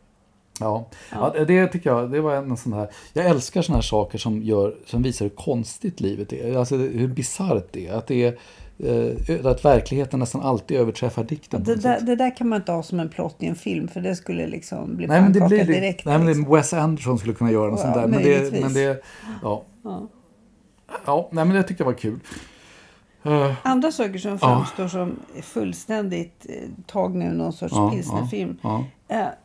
Ja, 0.59 0.85
ja. 1.11 1.33
det 1.47 1.67
tycker 1.67 1.89
jag. 1.89 2.11
Det 2.11 2.21
var 2.21 2.35
en 2.35 2.57
sån 2.57 2.73
här. 2.73 2.87
Jag 3.13 3.25
älskar 3.25 3.61
såna 3.61 3.77
här 3.77 3.81
saker 3.83 4.17
som, 4.17 4.43
gör, 4.43 4.75
som 4.85 5.01
visar 5.03 5.25
hur 5.25 5.29
konstigt 5.35 6.01
livet 6.01 6.33
är. 6.33 6.57
Alltså 6.57 6.75
hur 6.75 7.07
bisarrt 7.07 7.67
det 7.71 7.87
är. 7.87 7.93
Att, 7.93 8.07
det 8.07 8.23
är 8.23 8.37
eh, 8.79 9.45
att 9.45 9.65
verkligheten 9.65 10.19
nästan 10.19 10.41
alltid 10.41 10.77
överträffar 10.77 11.23
dikten. 11.23 11.63
Det 11.63 11.75
där, 11.75 12.01
det 12.01 12.15
där 12.15 12.35
kan 12.37 12.49
man 12.49 12.59
inte 12.61 12.71
ha 12.71 12.83
som 12.83 12.99
en 12.99 13.09
plott 13.09 13.35
i 13.39 13.45
en 13.45 13.55
film 13.55 13.87
för 13.87 14.01
det 14.01 14.15
skulle 14.15 14.47
liksom 14.47 14.95
bli 14.95 15.07
Nej 15.07 15.21
men 15.21 15.33
det 15.33 15.47
blir 15.47 15.65
direkt. 15.65 16.05
Nej, 16.05 16.17
men 16.17 16.27
liksom. 16.27 16.53
Wes 16.55 16.73
Anderson 16.73 17.17
skulle 17.19 17.33
kunna 17.33 17.51
göra 17.51 17.69
något 17.71 17.79
Ja, 17.79 17.83
sånt 17.83 17.95
där. 17.95 18.07
Men 18.07 18.23
det, 18.23 18.61
men 18.61 18.73
det, 18.73 19.03
ja. 19.43 19.63
Ja, 21.05 21.29
nej, 21.31 21.45
men 21.45 21.55
det 21.55 21.63
tyckte 21.63 21.83
jag 21.83 21.85
var 21.91 21.97
kul. 21.97 22.19
Eh, 23.23 23.51
Andra 23.63 23.91
saker 23.91 24.17
som 24.17 24.39
framstår 24.39 24.87
som 24.87 25.15
fullständigt 25.41 26.45
eh, 26.49 26.55
tagna 26.85 27.25
ur 27.25 27.33
någon 27.33 27.53
sorts 27.53 27.73
Ja, 27.75 27.91
pilsnerfilm. 27.91 28.57
ja, 28.61 28.85
det- 29.07 29.35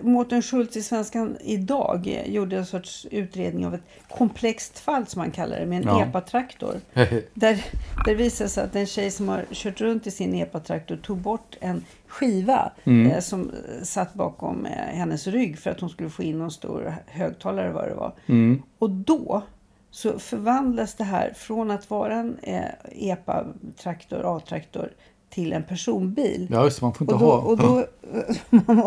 Mårten 0.00 0.42
Schultz 0.42 0.76
i 0.76 0.82
Svenskan 0.82 1.36
idag 1.40 2.22
gjorde 2.26 2.56
en 2.56 2.66
sorts 2.66 3.06
utredning 3.10 3.66
av 3.66 3.74
ett 3.74 3.80
komplext 4.10 4.78
fall 4.78 5.06
som 5.06 5.18
man 5.20 5.30
kallar 5.30 5.60
det 5.60 5.66
med 5.66 5.78
en 5.78 5.88
Ja. 5.88 6.04
epatraktor. 6.04 6.74
Där, 7.34 7.64
där 8.04 8.14
visar 8.14 8.46
sig 8.46 8.64
att 8.64 8.76
en 8.76 8.86
tjej 8.86 9.10
som 9.10 9.28
har 9.28 9.44
kört 9.52 9.80
runt 9.80 10.06
i 10.06 10.10
sin 10.10 10.34
epatraktor 10.34 10.96
tog 10.96 11.18
bort 11.18 11.56
en 11.60 11.84
skiva 12.06 12.72
Mm. 12.84 13.10
eh, 13.10 13.20
som 13.20 13.50
eh, 13.50 13.82
satt 13.82 14.14
bakom 14.14 14.66
eh, 14.66 14.72
hennes 14.72 15.26
rygg 15.26 15.58
för 15.58 15.70
att 15.70 15.80
hon 15.80 15.90
skulle 15.90 16.10
få 16.10 16.22
in 16.22 16.38
någon 16.38 16.50
stor 16.50 16.94
högtalare 17.06 17.72
vad 17.72 17.88
det 17.88 17.94
var. 17.94 18.12
Mm. 18.26 18.62
Och 18.78 18.90
då 18.90 19.42
så 19.90 20.18
förvandlas 20.18 20.94
det 20.94 21.04
här 21.04 21.32
från 21.36 21.70
att 21.70 21.90
vara 21.90 22.14
en 22.14 22.36
eh, 22.42 22.62
epa-traktor, 22.92 24.36
A-traktor 24.36 24.92
till 25.30 25.52
en 25.52 25.62
personbil. 25.62 26.48
Ja, 26.50 26.64
just 26.64 26.82
man 26.82 26.94
får 26.94 27.04
inte 27.04 27.14
Och 27.14 27.20
då, 27.20 27.26
ha... 27.26 27.38
och 27.38 27.56
då 27.56 27.86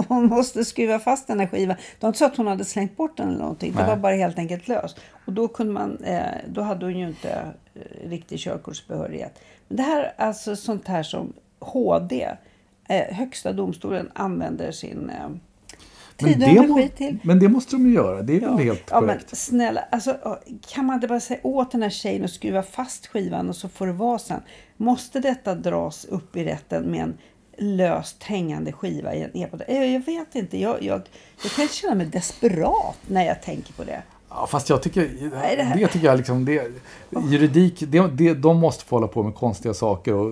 man 0.09 0.25
måste 0.25 0.65
skruva 0.65 0.99
fast 0.99 1.27
den 1.27 1.39
här 1.39 1.47
skivan. 1.47 1.75
Det 1.77 2.03
var 2.03 2.07
inte 2.09 2.19
så 2.19 2.25
att 2.25 2.37
hon 2.37 2.47
hade 2.47 2.65
slängt 2.65 2.97
bort 2.97 3.17
den 3.17 3.27
eller 3.27 3.39
någonting. 3.39 3.73
Nej. 3.75 3.83
Det 3.83 3.89
var 3.89 3.97
bara 3.97 4.15
helt 4.15 4.37
enkelt 4.37 4.67
lös. 4.67 4.95
Och 5.25 5.33
då, 5.33 5.47
kunde 5.47 5.73
man, 5.73 6.03
eh, 6.03 6.23
då 6.47 6.61
hade 6.61 6.85
hon 6.85 6.99
ju 6.99 7.07
inte 7.07 7.53
eh, 7.73 8.09
riktig 8.09 8.39
körkortsbehörighet. 8.39 9.39
Men 9.67 9.77
det 9.77 9.83
här 9.83 10.03
är 10.03 10.25
alltså 10.25 10.55
sånt 10.55 10.87
här 10.87 11.03
som 11.03 11.33
HD, 11.59 12.27
eh, 12.87 13.15
Högsta 13.15 13.53
domstolen, 13.53 14.11
använder 14.13 14.71
sin 14.71 15.11
eh, 16.27 16.33
tid 16.33 16.43
och 16.43 16.49
det 16.49 16.57
energi 16.57 16.89
till. 16.89 17.17
men 17.23 17.39
det 17.39 17.49
måste 17.49 17.75
de 17.75 17.87
ju 17.87 17.93
göra. 17.93 18.21
Det 18.21 18.35
är 18.35 18.39
väl 18.39 18.57
helt 18.57 18.83
ja, 18.91 19.01
men 19.01 19.09
korrekt. 19.09 19.37
snälla, 19.37 19.81
alltså, 19.91 20.17
kan 20.73 20.85
man 20.85 20.93
inte 20.95 21.07
bara 21.07 21.19
säga 21.19 21.39
åt 21.43 21.71
den 21.71 21.81
här 21.81 21.89
tjejen 21.89 22.23
att 22.23 22.31
skruva 22.31 22.63
fast 22.63 23.07
skivan 23.07 23.49
och 23.49 23.55
så 23.55 23.69
får 23.69 23.87
det 23.87 23.93
vara 23.93 24.19
sen? 24.19 24.41
Måste 24.77 25.19
detta 25.19 25.55
dras 25.55 26.05
upp 26.05 26.35
i 26.37 26.43
rätten 26.43 26.83
med 26.83 27.01
en 27.01 27.17
löst 27.77 28.23
hängande 28.23 28.71
skiva 28.71 29.13
i 29.15 29.21
en 29.23 29.37
e-post? 29.37 29.63
Jag, 29.67 29.87
jag 29.89 30.05
vet 30.05 30.35
inte. 30.35 30.57
Jag, 30.61 30.83
jag, 30.83 31.01
jag 31.43 31.51
kan 31.51 31.67
känna 31.67 31.95
mig 31.95 32.05
desperat 32.05 32.97
när 33.07 33.25
jag 33.25 33.41
tänker 33.41 33.73
på 33.73 33.83
det. 33.83 34.01
Ja, 34.29 34.47
fast 34.47 34.69
jag 34.69 34.81
tycker, 34.83 35.01
Nej, 35.33 35.55
det 35.57 35.79
det, 35.81 35.87
tycker 35.87 36.05
jag 36.07 36.17
liksom, 36.17 36.45
det, 36.45 36.71
juridik, 37.29 37.83
det, 37.87 38.07
det, 38.07 38.33
de 38.33 38.57
måste 38.57 38.85
få 38.85 38.95
hålla 38.95 39.07
på 39.07 39.23
med 39.23 39.35
konstiga 39.35 39.73
saker 39.73 40.13
och, 40.13 40.27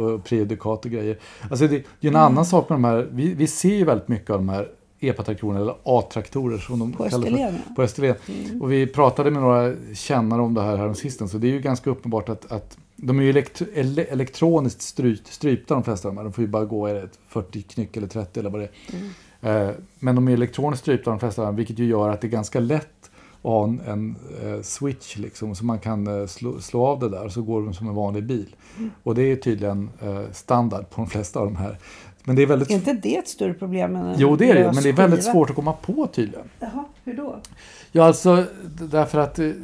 och 0.00 0.24
prejudikat 0.24 0.84
och 0.84 0.90
grejer. 0.90 1.18
Alltså 1.50 1.66
det, 1.68 1.82
det 2.00 2.06
är 2.06 2.10
en 2.10 2.16
Mm. 2.16 2.22
annan 2.32 2.46
sak 2.46 2.68
med 2.68 2.74
de 2.76 2.84
här, 2.84 3.08
vi, 3.12 3.34
vi 3.34 3.46
ser 3.46 3.74
ju 3.74 3.84
väldigt 3.84 4.08
mycket 4.08 4.30
av 4.30 4.36
de 4.36 4.48
här 4.48 4.68
epatraktorerna 5.00 5.60
eller 5.60 5.76
A-traktorer 5.84 6.58
som 6.58 6.78
de 6.78 6.92
På 6.92 7.04
kallar 7.08 7.18
Österlen, 7.18 7.38
för. 7.38 7.48
Mm. 7.48 7.74
På 7.76 7.82
Österlen. 7.82 8.16
Och 8.60 8.72
vi 8.72 8.86
pratade 8.86 9.30
med 9.30 9.42
några 9.42 9.74
kännare 9.94 10.42
om 10.42 10.54
det 10.54 10.62
här 10.62 10.76
häromsistens 10.76 11.30
så 11.30 11.38
det 11.38 11.46
är 11.46 11.52
ju 11.52 11.60
ganska 11.60 11.90
uppenbart 11.90 12.28
att, 12.28 12.52
att 12.52 12.78
de 12.96 13.18
är 13.18 13.22
ju 13.22 13.30
elekt, 13.30 13.62
ele, 13.74 14.04
elektroniskt 14.04 14.82
strypt, 14.82 15.26
strypta 15.26 15.74
de 15.74 15.82
flesta 15.82 16.08
av 16.08 16.14
de 16.14 16.18
här. 16.18 16.24
De 16.24 16.32
får 16.32 16.44
ju 16.44 16.48
bara 16.48 16.64
gå 16.64 16.86
ett 16.86 17.18
40 17.28 17.62
knyck 17.62 17.96
eller 17.96 18.08
30 18.08 18.40
eller 18.40 18.50
vad 18.50 18.60
det 18.60 18.64
är. 18.64 18.96
Mm. 18.96 19.68
Eh, 19.68 19.74
men 19.98 20.14
de 20.14 20.28
är 20.28 20.32
elektroniskt 20.32 20.82
strypta 20.82 21.10
de 21.10 21.18
flesta 21.18 21.42
av 21.42 21.46
dem 21.46 21.56
vilket 21.56 21.78
ju 21.78 21.86
gör 21.86 22.10
att 22.10 22.20
det 22.20 22.26
är 22.26 22.30
ganska 22.30 22.60
lätt 22.60 23.10
och 23.42 23.52
ha 23.52 23.64
en, 23.64 23.80
en 23.80 24.16
eh, 24.42 24.62
switch 24.62 25.16
liksom, 25.16 25.54
så 25.54 25.64
man 25.64 25.78
kan 25.78 26.06
eh, 26.06 26.26
slå, 26.26 26.60
slå 26.60 26.86
av 26.86 26.98
det 26.98 27.08
där 27.08 27.28
så 27.28 27.42
går 27.42 27.62
de 27.62 27.74
som 27.74 27.88
en 27.88 27.94
vanlig 27.94 28.24
bil. 28.24 28.56
Och 29.02 29.14
det 29.14 29.22
är 29.22 29.36
tydligen 29.36 29.90
eh, 30.00 30.22
standard 30.32 30.90
på 30.90 31.00
de 31.00 31.06
flesta 31.06 31.40
av 31.40 31.46
de 31.46 31.56
här. 31.56 31.78
Men 32.26 32.36
det 32.36 32.42
är 32.42 32.46
väldigt... 32.46 32.70
Är 32.70 32.74
inte 32.74 32.92
det 32.92 33.16
ett 33.16 33.28
större 33.28 33.54
problem 33.54 33.96
än 33.96 34.14
Jo, 34.18 34.36
det 34.36 34.50
är 34.50 34.54
det, 34.54 34.72
men 34.72 34.82
det 34.82 34.88
är 34.88 34.92
väldigt 34.92 35.24
svårt 35.24 35.50
att 35.50 35.56
komma 35.56 35.72
på 35.72 36.06
tydligen. 36.06 36.48
Jaha, 36.60 36.84
hur 37.04 37.14
då? 37.14 37.40
Ja, 37.92 38.04
alltså 38.04 38.44
därför 38.80 39.18
att 39.18 39.34
det, 39.34 39.54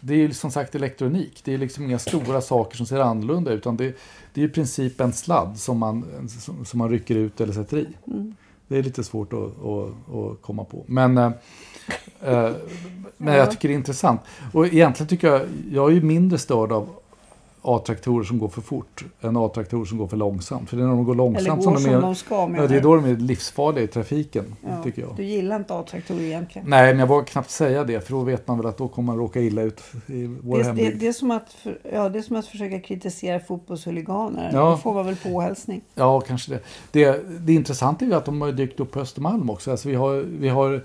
det 0.00 0.14
är 0.14 0.18
ju 0.18 0.32
som 0.32 0.50
sagt 0.50 0.74
elektronik. 0.74 1.40
Det 1.44 1.54
är 1.54 1.58
liksom 1.58 1.84
inga 1.84 1.98
stora 1.98 2.40
saker 2.40 2.76
som 2.76 2.86
ser 2.86 3.00
annorlunda 3.00 3.50
ut. 3.50 3.58
Utan 3.58 3.76
det, 3.76 3.96
det 4.34 4.40
är 4.40 4.44
i 4.44 4.48
princip 4.48 5.00
en 5.00 5.12
sladd 5.12 5.58
som 5.58 5.78
man, 5.78 6.28
som, 6.28 6.64
som 6.64 6.78
man 6.78 6.90
rycker 6.90 7.14
ut 7.14 7.40
eller 7.40 7.52
sätter 7.52 7.76
i. 7.76 7.86
Det 8.68 8.78
är 8.78 8.82
lite 8.82 9.04
svårt 9.04 9.32
att, 9.32 9.64
att, 9.64 10.14
att 10.14 10.42
komma 10.42 10.64
på. 10.64 10.84
Men, 10.86 11.18
eh, 11.18 11.30
eh, 12.20 12.50
men 13.16 13.34
jag 13.34 13.50
tycker 13.50 13.68
det 13.68 13.74
är 13.74 13.78
intressant. 13.78 14.20
Och 14.52 14.66
egentligen 14.66 15.08
tycker 15.08 15.28
jag, 15.28 15.42
jag 15.72 15.90
är 15.90 15.94
ju 15.94 16.02
mindre 16.02 16.38
störd 16.38 16.72
av 16.72 16.88
A-traktorer 17.62 18.24
som 18.24 18.38
går 18.38 18.48
för 18.48 18.60
fort 18.60 19.04
än 19.20 19.36
A-traktorer 19.36 19.84
som 19.84 19.98
går 19.98 20.06
för 20.06 20.16
långsamt. 20.16 20.70
För 20.70 20.76
det 20.76 20.82
är 20.82 20.86
när 20.86 20.94
de 20.94 21.04
går 21.04 21.14
långsamt 21.14 21.64
går 21.64 21.64
som 21.64 21.76
som 21.76 21.90
de 21.92 21.96
är, 21.96 22.00
de 22.00 22.14
ska 22.14 22.34
ja, 22.56 22.66
det 22.66 22.76
är 22.76 22.80
då 22.80 22.96
de 22.96 23.04
är 23.04 23.16
livsfarliga 23.16 23.84
i 23.84 23.86
trafiken, 23.86 24.56
Ja, 24.62 24.82
tycker 24.82 25.02
jag. 25.02 25.10
Du 25.16 25.24
gillar 25.24 25.56
inte 25.56 25.74
A-traktorer 25.74 26.20
egentligen? 26.20 26.70
Nej, 26.70 26.92
men 26.92 26.98
jag 26.98 27.06
vågar 27.06 27.24
knappt 27.24 27.50
säga 27.50 27.84
det, 27.84 28.00
för 28.00 28.12
då 28.12 28.22
vet 28.22 28.48
man 28.48 28.56
väl 28.56 28.66
att 28.66 28.78
då 28.78 28.88
kommer 28.88 29.06
man 29.06 29.18
råka 29.18 29.40
illa 29.40 29.62
ut 29.62 29.80
i 30.06 30.26
vår 30.26 30.56
Det, 30.56 30.62
det, 30.62 30.66
hembygd. 30.66 31.00
det, 31.00 31.08
är 31.08 31.12
som 31.12 31.30
att, 31.30 31.52
för, 31.52 31.78
ja, 31.92 32.08
det 32.08 32.18
är 32.18 32.22
som 32.22 32.36
att 32.36 32.46
försöka 32.46 32.80
kritisera 32.80 33.40
fotbollshuliganer. 33.40 34.50
Ja. 34.52 34.70
Då 34.70 34.76
får 34.76 34.94
man 34.94 35.06
väl 35.06 35.16
påhälsning. 35.16 35.80
Ja, 35.94 36.20
kanske 36.20 36.52
det. 36.52 36.60
det. 36.92 37.24
Det 37.40 37.54
intressanta 37.54 38.04
är 38.04 38.08
ju 38.08 38.14
att 38.14 38.24
de 38.24 38.40
har 38.40 38.52
dykt 38.52 38.80
upp 38.80 38.90
på 38.90 39.00
Östermalm 39.00 39.50
också. 39.50 39.70
Alltså 39.70 39.88
vi 39.88 39.94
har, 39.94 40.14
vi 40.40 40.48
har 40.48 40.84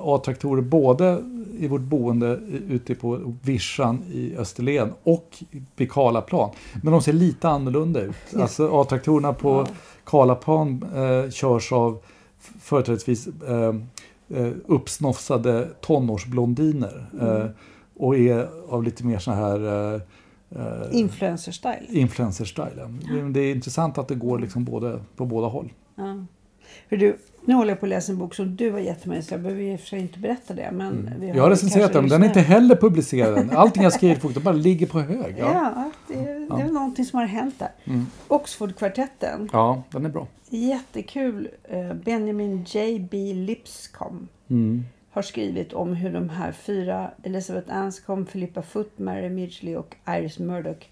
A-traktorer 0.00 0.62
både 0.62 1.22
i 1.58 1.68
vårt 1.68 1.80
boende 1.80 2.40
ute 2.68 2.94
på 2.94 3.34
Vischan 3.42 4.02
i 4.12 4.36
Österlen 4.36 4.92
och 5.02 5.42
vid 5.76 5.90
Karlaplan. 6.30 6.50
Men 6.82 6.92
de 6.92 7.02
ser 7.02 7.12
lite 7.12 7.48
annorlunda 7.48 8.00
ut. 8.00 8.14
Alltså 8.36 8.80
A-traktorerna 8.80 9.32
på 9.32 9.66
Karlaplan 10.04 10.84
eh, 10.94 11.30
körs 11.30 11.72
av 11.72 11.98
företrädesvis 12.60 13.26
eh, 13.48 13.74
eh, 14.38 14.52
uppsnofsade 14.66 15.68
tonårsblondiner. 15.80 17.06
Eh, 17.20 17.46
och 17.96 18.16
är 18.16 18.48
av 18.68 18.82
lite 18.82 19.04
mer 19.06 19.18
så 19.18 19.30
här 19.32 19.60
eh, 19.94 20.00
eh, 20.50 20.88
Influencer-style. 20.92 21.86
influencer-stilen. 21.88 23.00
Det- 23.10 23.28
Det 23.32 23.40
är 23.40 23.54
intressant 23.54 23.98
att 23.98 24.08
det 24.08 24.14
går 24.14 24.38
liksom 24.38 24.64
både, 24.64 25.00
på 25.16 25.24
båda 25.26 25.46
håll. 25.46 25.72
Ja. 25.96 26.24
För 26.88 26.96
du, 26.96 27.16
nu 27.44 27.54
håller 27.54 27.70
jag 27.70 27.80
på 27.80 27.86
att 27.86 27.90
läsa 27.90 28.12
en 28.12 28.18
bok 28.18 28.34
som 28.34 28.56
du 28.56 28.70
har 28.70 28.78
gett 28.78 29.06
mig 29.06 29.22
så 29.22 29.34
jag 29.34 29.40
behöver 29.40 29.62
i 29.62 29.76
och 29.76 29.80
för 29.80 29.86
sig 29.86 29.98
inte 30.00 30.18
berätta 30.18 30.54
det. 30.54 30.70
Men 30.72 31.10
vi 31.20 31.28
Jag 31.28 31.42
har 31.42 31.50
recenserat 31.50 31.92
den, 31.92 32.02
men 32.02 32.10
den 32.10 32.22
är 32.22 32.26
inte 32.26 32.40
heller 32.40 32.76
publicerad 32.76 33.38
än. 33.38 33.50
Allting 33.50 33.82
jag 33.82 33.92
skrivit 33.92 34.20
på 34.22 34.28
bara 34.40 34.54
ligger 34.54 34.86
på 34.86 35.00
hög. 35.00 35.34
Ja, 35.38 35.72
Ja, 35.76 35.90
det, 36.08 36.14
det 36.24 36.62
är 36.62 36.72
någonting 36.72 37.04
som 37.04 37.18
har 37.18 37.26
hänt 37.26 37.58
där. 37.58 37.70
Mm. 37.84 38.06
Oxfordkvartetten. 38.28 39.48
ja 39.52 39.82
den 39.90 40.04
är 40.06 40.10
bra. 40.10 40.26
Jättekul. 40.48 41.48
Eh, 41.64 41.94
Benjamin 41.94 42.64
J.B. 42.66 43.32
Lipscomb 43.34 44.28
Mm. 44.50 44.84
har 45.10 45.22
skrivit 45.22 45.72
om 45.72 45.92
hur 45.92 46.12
de 46.12 46.28
här 46.28 46.52
fyra, 46.52 47.10
Elizabeth 47.22 47.76
Anscombe, 47.76 48.30
Philippa 48.30 48.62
Foot, 48.62 48.98
Mary 48.98 49.28
Midgley 49.28 49.76
och 49.76 49.96
Iris 50.08 50.38
Murdoch 50.38 50.88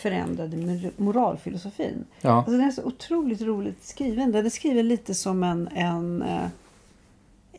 förändrade 0.00 0.56
mor- 0.56 0.90
moralfilosofin. 0.96 2.04
Ja. 2.20 2.30
Alltså 2.30 2.50
den 2.50 2.60
är 2.60 2.70
så 2.70 2.82
otroligt 2.82 3.40
roligt 3.42 3.84
skriven. 3.84 4.32
Den 4.32 4.46
är 4.46 4.50
skriven 4.50 4.88
lite 4.88 5.14
som 5.14 5.42
en, 5.42 5.68
en 5.68 6.22
eh, 6.22 6.46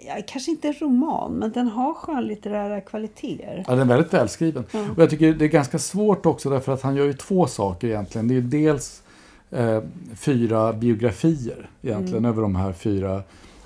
ja, 0.07 0.13
kanske 0.27 0.51
inte 0.51 0.67
en 0.67 0.73
roman, 0.73 1.31
men 1.33 1.51
den 1.51 1.67
har 1.67 1.93
skönlitterära 1.93 2.81
kvaliteter. 2.81 3.63
ja, 3.67 3.71
den 3.75 3.79
är 3.79 3.85
väldigt 3.95 4.13
välskriven. 4.13 4.63
Och 4.95 5.01
jag 5.01 5.09
tycker 5.09 5.33
det 5.33 5.45
är 5.45 5.49
ganska 5.49 5.79
svårt 5.79 6.25
också 6.25 6.49
därför 6.49 6.71
att 6.71 6.81
han 6.81 6.95
gör 6.95 7.05
ju 7.05 7.13
två 7.13 7.47
saker 7.47 7.87
egentligen. 7.87 8.27
Det 8.27 8.33
är 8.33 8.35
ju 8.35 8.41
dels 8.41 9.03
eh, 9.51 9.79
fyra 10.15 10.73
biografier 10.73 11.69
egentligen 11.81 12.25
över 12.25 12.41
de 12.41 12.55
här 12.55 12.73
fyra 12.73 13.23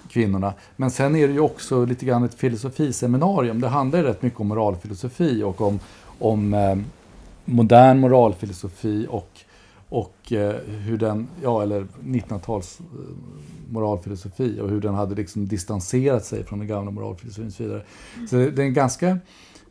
kvinnorna. 0.10 0.54
Men 0.76 0.92
sen 0.92 1.16
är 1.16 1.28
det 1.28 1.34
ju 1.34 1.40
också 1.40 1.86
lite 1.86 2.06
grann 2.06 2.24
ett 2.24 2.34
filosofiseminarium. 2.36 3.62
Det 3.62 3.68
handlar 3.68 4.00
ju 4.00 4.06
rätt 4.06 4.22
mycket 4.22 4.40
om 4.40 4.48
moralfilosofi 4.48 5.44
och 5.44 5.62
om, 5.62 5.80
om 6.20 6.54
eh, 6.54 6.76
modern 7.46 8.00
moralfilosofi 8.00 9.08
och, 9.10 9.40
och 9.90 10.32
eh, 10.32 10.56
hur 10.56 10.98
den, 10.98 11.28
ja 11.44 11.64
eller 11.64 11.88
1900-tals 12.04 12.80
eh, 12.80 12.86
moralfilosofi 13.70 14.60
och 14.60 14.70
hur 14.70 14.82
den 14.82 14.94
hade 14.94 15.16
liksom 15.16 15.48
distanserat 15.48 16.26
sig 16.26 16.44
från 16.44 16.60
den 16.60 16.68
gamla 16.68 16.92
moralfilosofin 16.92 17.48
och 17.48 17.54
så 17.54 17.64
vidare. 17.64 17.84
Så 18.30 18.36
det, 18.36 18.52
det 18.52 18.62
är 18.62 18.66
en 18.66 18.74
ganska, 18.74 19.20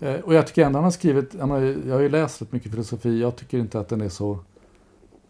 eh, 0.00 0.14
och 0.14 0.34
jag 0.34 0.46
tycker 0.46 0.64
ändå 0.64 0.76
han 0.76 0.84
har 0.84 0.90
skrivit, 0.90 1.34
jag 1.34 1.46
har 1.94 2.00
ju 2.00 2.08
läst 2.08 2.42
rätt 2.42 2.52
mycket 2.52 2.70
filosofi, 2.70 3.20
jag 3.20 3.36
tycker 3.36 3.58
inte 3.58 3.80
att 3.80 3.88
den 3.88 4.00
är 4.00 4.08
så 4.08 4.38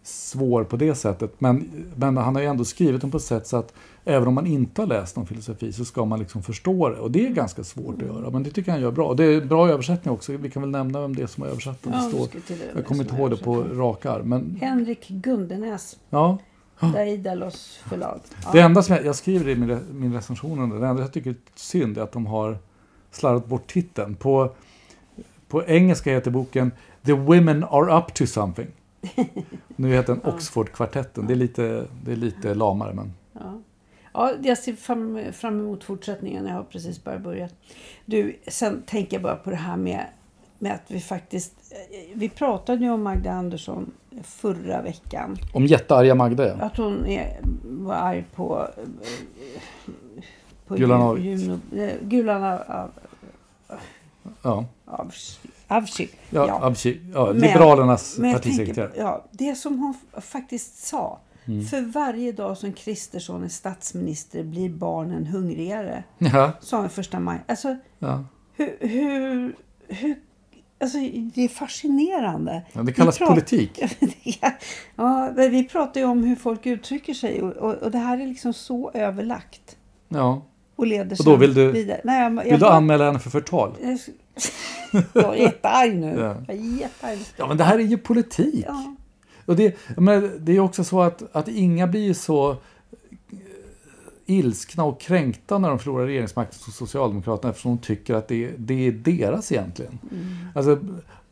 svår 0.07 0.65
på 0.65 0.77
det 0.77 0.95
sättet. 0.95 1.41
Men, 1.41 1.71
men 1.97 2.17
han 2.17 2.35
har 2.35 2.43
ju 2.43 2.49
ändå 2.49 2.65
skrivit 2.65 3.01
den 3.01 3.11
på 3.11 3.17
ett 3.17 3.23
sätt 3.23 3.47
så 3.47 3.57
att 3.57 3.73
även 4.05 4.29
om 4.29 4.35
man 4.35 4.47
inte 4.47 4.83
har 4.83 4.87
läst 4.87 5.17
någon 5.17 5.27
filosofi 5.27 5.73
så 5.73 5.85
ska 5.85 6.05
man 6.05 6.19
liksom 6.19 6.43
förstå 6.43 6.89
det. 6.89 6.97
Och 6.97 7.11
det 7.11 7.27
är 7.27 7.31
ganska 7.31 7.65
svårt 7.65 8.03
att 8.03 8.09
göra. 8.09 8.31
Men 8.31 8.43
det 8.43 8.51
tycker 8.51 8.69
jag 8.69 8.75
han 8.75 8.83
gör 8.83 8.91
bra. 8.91 9.09
Och 9.09 9.17
det 9.17 9.25
är 9.25 9.41
bra 9.41 9.69
översättning 9.69 10.15
också. 10.15 10.37
Vi 10.37 10.51
kan 10.51 10.63
väl 10.63 10.71
nämna 10.71 11.01
vem 11.01 11.17
det 11.17 11.23
är 11.23 11.27
som 11.27 11.43
har 11.43 11.51
översatt 11.51 11.83
den. 11.83 11.93
Ja, 11.93 12.01
står, 12.01 12.29
jag 12.75 12.87
kommer 12.87 13.03
inte 13.03 13.17
ihåg 13.17 13.31
det 13.31 13.37
på 13.37 13.63
rak 13.63 14.07
arm. 14.07 14.29
Men 14.29 14.59
Henrik 14.61 15.09
Gundenäs, 15.09 15.97
ja, 16.11 16.39
Daidalos 16.81 17.81
förlag. 17.89 18.21
Ja. 18.45 18.51
det 18.53 18.61
enda 18.61 18.83
som 18.83 18.95
jag, 18.95 19.05
jag 19.05 19.17
skriver 19.17 19.49
i 19.49 19.57
min, 19.57 19.79
min 19.93 20.13
recension, 20.13 20.81
det 20.81 20.87
enda 20.87 21.03
jag 21.03 21.13
tycker 21.13 21.31
är 21.31 21.37
synd 21.55 21.99
är 21.99 22.03
att 22.03 22.13
de 22.13 22.27
har 22.27 22.59
slarvat 23.11 23.47
bort 23.47 23.67
titeln. 23.67 24.15
På, 24.15 24.53
på 25.49 25.65
engelska 25.65 26.11
heter 26.11 26.31
boken 26.31 26.73
The 27.07 27.13
Women 27.13 27.65
Are 27.65 27.99
Up 27.99 28.15
To 28.15 28.27
Something. 28.27 28.69
Nu 29.77 29.93
heter 29.93 30.15
den 30.15 30.33
Oxford-kvartetten. 30.35 31.27
Det 31.27 31.35
är 31.35 31.37
lite, 31.37 31.87
det 32.05 32.13
är 32.13 32.17
lite 32.17 32.55
lamare 32.55 32.95
men 32.95 33.13
Ja. 33.33 33.61
Ja, 34.17 34.33
jag 34.43 34.59
ser 34.59 34.73
fram, 34.73 35.21
fram 35.33 35.61
emot 35.61 35.85
fortsättningen. 35.85 36.47
Jag 36.47 36.55
har 36.55 36.63
precis 36.63 37.05
bara 37.05 37.19
börjat. 37.19 37.55
Du, 38.05 38.37
sen 38.49 38.83
tänker 38.87 39.17
jag 39.17 39.23
bara 39.23 39.37
på 39.37 39.51
det 39.51 39.57
här 39.57 39.77
med, 39.77 40.07
med 40.59 40.73
att 40.73 40.91
vi 40.91 41.01
faktiskt... 41.01 41.55
eh, 41.71 42.11
Vi 42.15 42.29
pratade 42.29 42.85
ju 42.85 42.91
om 42.91 43.03
Magda 43.03 43.31
Andersson 43.33 43.93
förra 44.23 44.83
veckan. 44.83 45.37
Om 45.55 45.67
jättearga 45.67 46.15
Magda 46.15 46.49
ja. 46.49 46.55
Att 46.55 46.77
hon 46.77 47.07
är, 47.07 47.39
var 47.65 47.95
arg 47.95 48.25
på... 48.35 48.69
eh, 48.77 49.93
på 50.67 50.75
Gulan 50.75 51.17
eh, 51.77 51.91
Gulan 52.03 52.45
av, 52.45 52.61
av, 52.69 52.91
ja. 54.43 54.65
Avs- 54.87 55.39
Avsky. 55.69 56.09
Ja, 56.31 56.47
Ja. 56.47 56.55
Avci, 56.67 57.01
ja, 57.15 57.27
Men- 57.27 57.37
Liberalernas 57.41 58.19
Men 58.19 58.33
partisekreterare. 58.33 58.89
tänker, 58.89 59.03
ja, 59.05 59.25
det 59.31 59.55
som 59.55 59.79
hon 59.79 59.95
faktiskt 60.23 60.87
sa. 60.87 61.21
Mm. 61.47 61.65
För 61.67 61.81
varje 61.81 62.33
dag 62.33 62.59
som 62.59 62.73
Kristersson 62.73 63.45
är 63.45 63.49
statsminister 63.49 64.43
blir 64.45 64.71
barnen 64.71 65.27
hungrigare. 65.27 66.05
Ja, 66.19 66.53
Sa 66.61 66.81
hon 66.81 66.91
första 66.91 67.21
maj. 67.21 67.39
Alltså, 67.49 67.77
ja. 67.99 68.25
hur... 68.57 68.77
hur, 68.81 69.57
hur 69.89 70.17
alltså, 70.81 70.99
det 71.35 71.45
är 71.45 71.49
fascinerande. 71.49 72.63
Ja, 72.73 72.83
det 72.83 72.93
kallas 72.93 73.21
Vi 73.21 73.25
prat- 73.25 73.29
politik. 73.29 73.81
ja, 74.97 75.33
vi 75.37 75.65
pratar 75.69 76.01
ju 76.01 76.07
om 76.07 76.25
hur 76.25 76.37
folk 76.37 76.67
uttrycker 76.67 77.15
sig 77.15 77.43
och, 77.43 77.53
och, 77.53 77.75
och 77.75 77.91
det 77.91 77.99
här 77.99 78.21
är 78.21 78.27
liksom 78.27 78.53
så 78.53 78.91
överlagt. 78.95 79.77
Ja. 80.09 80.43
Och 80.77 80.87
leder 80.87 81.17
Och 81.21 81.25
då 81.25 81.37
vill 81.37 81.55
du- 81.55 81.73
vidare. 81.73 82.01
Nej, 82.05 82.23
jag, 82.23 82.33
jag 82.37 82.43
Vill 82.45 82.53
du 82.53 82.59
bara- 82.59 82.73
anmäla 82.73 83.05
henne 83.07 83.19
för 83.19 83.31
förtal? 83.31 83.73
Jag 85.13 85.25
är 85.39 85.43
jättearg 85.43 85.95
nu. 85.97 86.07
Ja. 86.21 86.37
Jag 86.49 86.57
är 86.57 86.79
jättearg. 86.81 87.19
Ja, 87.37 87.47
men 87.49 87.57
det 87.57 87.65
här 87.65 87.79
är 87.79 87.83
ju 87.83 87.99
politik. 87.99 88.65
Ja. 88.69 88.95
Och 89.47 89.57
det, 89.57 89.77
men 89.97 90.33
det 90.39 90.57
är 90.57 90.61
också 90.61 90.85
så 90.85 91.01
att, 91.03 91.23
att 91.33 91.49
inga 91.49 91.87
blir 91.87 92.15
så 92.15 92.51
eh, 92.51 92.57
ilskna 94.27 94.85
och 94.85 95.01
kränkta 95.01 95.59
när 95.59 95.69
de 95.69 95.79
förlorar 95.79 96.07
regeringsmakten 96.07 96.59
som 96.59 96.73
Socialdemokraterna 96.73 97.51
eftersom 97.51 97.77
de 97.77 97.83
tycker 97.83 98.15
att 98.15 98.29
det, 98.29 98.51
det 98.59 98.87
är 98.87 98.93
deras 98.93 99.53
egentligen. 99.53 99.99
Alltså, 100.55 100.79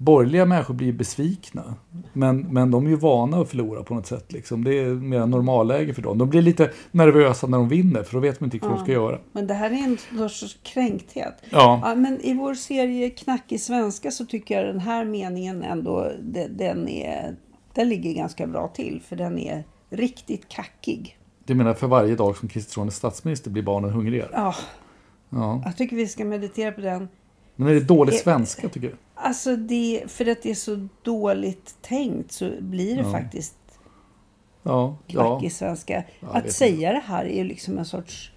borgerliga 0.05 0.45
människor 0.47 0.75
blir 0.75 0.93
besvikna. 0.93 1.75
Men, 2.13 2.39
men 2.41 2.71
de 2.71 2.87
är 2.87 2.91
ju 2.91 2.97
vana 2.97 3.41
att 3.41 3.49
förlora 3.49 3.83
på 3.83 3.95
något 3.95 4.07
sätt. 4.07 4.33
Liksom. 4.33 4.65
Det 4.65 4.79
är 4.79 4.87
mer 4.95 5.27
normalläge 5.27 5.95
för 5.95 6.03
dem. 6.03 6.19
De 6.19 6.31
blir 6.31 6.43
lite 6.43 6.71
nervösa 6.91 7.47
när 7.47 7.59
de 7.59 7.69
vinner 7.69 8.03
för 8.03 8.15
då 8.15 8.21
vet 8.21 8.39
de 8.39 8.45
inte 8.45 8.59
vad 8.59 8.71
de 8.71 8.83
ska 8.85 8.93
göra. 8.93 9.19
Men 9.33 9.47
det 9.47 9.55
här 9.55 9.71
är 9.71 9.75
en 10.19 10.29
sorts 10.29 10.59
kränkthet. 10.63 11.35
Ja. 11.51 11.81
Ja, 11.85 11.95
men 11.95 12.21
i 12.21 12.35
vår 12.35 12.55
serie 12.55 13.11
Knackig 13.11 13.61
svenska 13.61 14.11
så 14.11 14.27
tycker 14.27 14.55
jag 14.57 14.67
den 14.75 14.81
här 14.81 15.05
meningen 15.05 15.63
ändå 15.63 16.13
de- 16.21 16.49
den, 16.49 16.89
är, 16.89 17.37
den 17.75 17.89
ligger 17.89 18.13
ganska 18.13 18.47
bra 18.47 18.69
till. 18.69 19.01
För 19.09 19.17
den 19.17 19.39
är 19.39 19.65
riktigt 19.91 20.49
kackig. 20.49 21.19
Det 21.45 21.55
menar 21.55 21.75
för 21.75 21.87
varje 21.87 22.15
dag 22.15 22.37
som 22.37 22.49
Kristersson 22.49 22.87
är 22.87 22.91
statsminister 22.91 23.51
blir 23.51 23.63
barnen 23.63 23.91
hungrigare. 23.91 24.31
Ja, 24.33 24.55
Ja. 25.31 25.63
jag 25.65 25.77
tycker 25.77 25.97
vi 25.97 26.07
ska 26.07 26.25
meditera 26.25 26.73
på 26.73 26.81
den. 26.81 27.09
Men 27.57 27.69
är 27.69 27.75
det 27.75 27.81
dålig 27.81 28.15
svenska 28.15 28.69
tycker 28.69 28.89
du? 28.89 28.95
Alltså 29.23 29.57
det, 29.57 30.03
för 30.07 30.29
att 30.29 30.43
det 30.43 30.51
är 30.51 30.55
så 30.55 30.89
dåligt 31.03 31.77
tänkt 31.83 32.33
så 32.33 32.51
blir 32.61 32.97
det 32.97 33.03
Ja. 33.03 33.13
faktiskt 33.13 33.57
Ja. 34.63 34.97
ja. 35.07 35.23
knackig 35.23 35.53
svenska. 35.53 36.05
att 36.21 36.53
säga 36.53 36.93
det 36.93 37.03
här 37.07 37.25
är 37.25 37.37
ju 37.37 37.45
liksom 37.45 37.79
en 37.79 37.85
sorts 37.85 38.33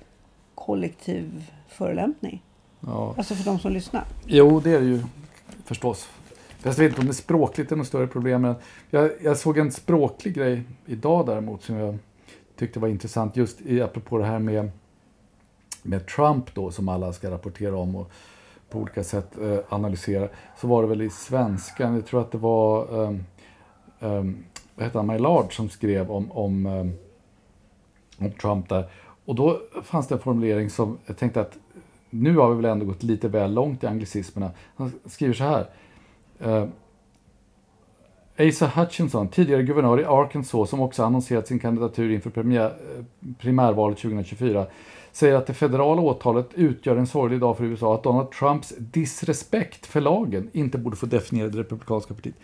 kollektiv 0.56 1.52
förolämpning. 1.68 2.44
Alltså 3.18 3.36
för 3.36 3.46
de 3.46 3.60
som 3.60 3.72
lyssnar. 3.72 4.04
Jo, 4.26 4.60
det 4.60 4.72
är 4.72 4.80
det 4.80 4.86
ju 4.86 5.04
förstås. 5.66 6.08
Jag 6.64 6.72
vet 6.74 6.90
inte 6.90 7.02
om 7.02 7.08
det 7.08 7.14
språkligt 7.14 7.72
är 7.72 7.76
något 7.76 7.88
större 7.88 8.08
problem. 8.08 8.42
Men 8.42 8.56
jag, 8.90 9.12
jag 9.24 9.38
såg 9.38 9.58
en 9.58 9.72
språklig 9.72 10.34
grej 10.34 10.64
idag 10.86 11.26
däremot 11.26 11.64
som 11.64 11.76
jag 11.76 11.98
tyckte 12.58 12.80
var 12.80 12.88
intressant. 12.88 13.36
Just 13.36 13.62
i, 13.62 13.82
apropå 13.82 14.18
det 14.18 14.26
här 14.26 14.40
med, 14.40 14.72
med 15.84 16.08
Trump 16.08 16.56
då 16.56 16.72
som 16.72 16.90
alla 16.90 17.14
ska 17.14 17.32
rapportera 17.32 17.78
om 17.78 17.96
och 17.96 18.12
på 18.76 18.82
olika 18.82 19.04
sätt 19.04 19.38
eh, 19.42 19.58
analysera. 19.70 20.28
Så 20.58 20.68
var 20.68 20.82
det 20.82 20.88
väl 20.88 21.02
i 21.02 21.10
svenskan, 21.10 21.96
jag 21.96 22.06
tror 22.06 22.22
att 22.22 22.32
det 22.32 22.38
var 22.38 22.94
um, 22.94 23.24
um, 24.00 24.46
vad 24.76 24.86
heter 24.86 25.00
han, 25.00 25.08
My 25.08 25.50
som 25.52 25.70
skrev 25.70 26.12
om, 26.12 26.32
om, 26.32 26.66
eh, 26.66 28.26
om 28.26 28.32
Trump 28.32 28.70
där. 28.70 28.90
Och 29.26 29.36
då 29.36 29.62
fanns 29.84 30.08
det 30.08 30.16
en 30.16 30.22
formulering 30.22 30.70
som 30.70 30.98
jag 31.06 31.18
tänkte 31.18 31.42
att 31.42 31.58
nu 32.10 32.38
har 32.38 32.50
vi 32.50 32.56
väl 32.56 32.66
ändå 32.66 32.86
gått 32.86 33.04
lite 33.04 33.28
väl 33.28 33.54
långt 33.54 33.84
i 33.84 33.88
anglicismerna. 33.88 34.52
Han 34.76 34.92
skriver 35.06 35.34
så 35.34 35.44
här. 35.44 35.68
Uh, 36.46 36.68
Asa 38.40 38.68
Hutchinson, 38.68 39.28
tidigare 39.28 39.64
guvernör 39.64 40.00
i 40.00 40.06
Arkansas 40.06 40.70
som 40.70 40.82
också 40.82 41.04
annonserat 41.04 41.48
sin 41.48 41.60
kandidatur 41.60 42.12
inför 42.12 42.30
primär, 42.30 42.66
eh, 42.66 43.04
primärvalet 43.40 43.98
2024, 43.98 44.66
säger 45.16 45.36
att 45.36 45.48
det 45.48 45.54
federala 45.54 46.02
åtalet 46.02 46.50
utgör 46.54 46.98
en 46.98 47.08
sorglig 47.08 47.40
dag 47.40 47.58
för 47.58 47.64
USA 47.64 47.96
att 47.96 48.04
Donald 48.04 48.32
Trumps 48.32 48.74
disrespekt 48.78 49.86
för 49.86 50.02
lagen 50.02 50.50
inte 50.54 50.78
borde 50.78 50.96
få 50.96 51.06
definiera 51.06 51.48
det 51.48 51.60
republikanska 51.60 52.14
partiet. 52.14 52.36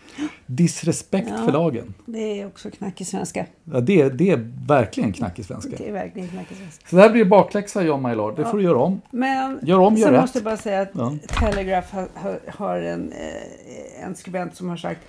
Disrespekt 0.46 1.28
ja, 1.30 1.44
för 1.44 1.52
lagen. 1.52 1.94
Det 2.06 2.40
är 2.40 2.46
också 2.46 2.70
knackig 2.70 3.06
svenska. 3.06 3.46
Ja, 3.64 3.80
det, 3.80 4.08
det 4.08 4.30
är 4.30 4.50
verkligen 4.66 5.12
knackig 5.12 5.44
svenska. 5.44 5.76
Det 5.78 5.88
är 5.88 5.92
verkligen 5.92 6.28
knackig 6.28 6.56
svenska. 6.56 6.88
Så 6.88 6.96
det 6.96 7.02
här 7.02 7.10
blir 7.10 7.24
bakläxa, 7.24 7.82
John 7.82 8.02
Maillard. 8.02 8.36
Det 8.36 8.42
ja. 8.42 8.50
får 8.50 8.58
du 8.58 8.64
göra 8.64 8.78
om. 8.78 9.00
Men 9.10 9.60
gör 9.62 9.78
om, 9.78 9.96
gör 9.96 10.04
sen 10.04 10.12
rätt. 10.12 10.20
måste 10.20 10.38
jag 10.38 10.44
bara 10.44 10.56
säga 10.56 10.80
att 10.80 10.90
ja. 10.92 11.12
Telegraph 11.40 11.94
har, 11.94 12.08
har, 12.14 12.40
har 12.48 12.78
en, 12.78 13.12
eh, 13.12 14.04
en 14.04 14.14
skribent 14.14 14.56
som 14.56 14.68
har 14.68 14.76
sagt 14.76 15.00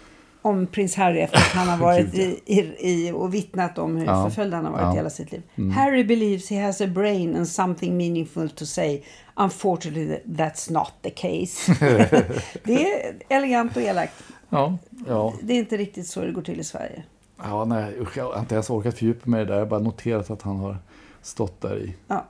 om 0.43 0.67
prins 0.67 0.95
Harry 0.95 1.19
efter 1.19 1.37
att 1.37 1.43
han 1.43 1.67
har 1.67 1.77
varit 1.85 2.13
i, 2.13 2.39
i, 2.45 2.59
i, 2.79 3.11
och 3.11 3.33
vittnat 3.33 3.77
om 3.77 3.97
hur 3.97 4.05
ja. 4.05 4.23
förföljd 4.23 4.53
han 4.53 4.65
har 4.65 4.71
varit 4.71 4.83
ja. 4.83 4.91
hela 4.91 5.09
sitt 5.09 5.31
liv. 5.31 5.41
Mm. 5.55 5.71
Harry 5.71 6.03
believes 6.03 6.49
he 6.49 6.65
has 6.65 6.81
a 6.81 6.87
brain 6.87 7.35
and 7.35 7.47
something 7.47 7.97
meaningful 7.97 8.49
to 8.49 8.65
say. 8.65 9.03
Unfortunately 9.35 10.19
that's 10.25 10.71
not 10.71 10.93
the 11.01 11.09
case. 11.09 11.75
det 12.63 12.93
är 12.93 13.15
elegant 13.29 13.75
och 13.75 13.81
elakt. 13.81 14.23
Ja, 14.49 14.77
ja. 15.07 15.33
Det 15.41 15.53
är 15.53 15.57
inte 15.57 15.77
riktigt 15.77 16.07
så 16.07 16.21
det 16.21 16.31
går 16.31 16.41
till 16.41 16.59
i 16.59 16.63
Sverige. 16.63 17.03
Ja, 17.37 17.65
nej, 17.65 17.93
usch, 17.99 18.17
jag 18.17 18.31
har 18.31 18.39
inte 18.39 18.55
ens 18.55 18.69
orkat 18.69 18.97
fördjupa 18.97 19.29
mig 19.29 19.41
i 19.41 19.45
det 19.45 19.51
där. 19.51 19.57
Jag 19.59 19.65
har 19.65 19.69
bara 19.69 19.79
noterat 19.79 20.29
att 20.29 20.41
han 20.41 20.57
har 20.57 20.77
stått 21.21 21.61
där 21.61 21.77
i, 21.77 21.95
ja. 22.07 22.25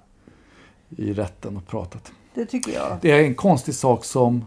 i 0.90 1.14
rätten 1.14 1.58
och 1.58 1.68
pratat. 1.68 2.12
Det 2.36 2.46
tycker 2.46 2.72
jag. 2.72 2.98
Det 3.02 3.12
är 3.12 3.24
en 3.24 3.36
konstig 3.36 3.76
sak 3.76 4.06
som 4.06 4.46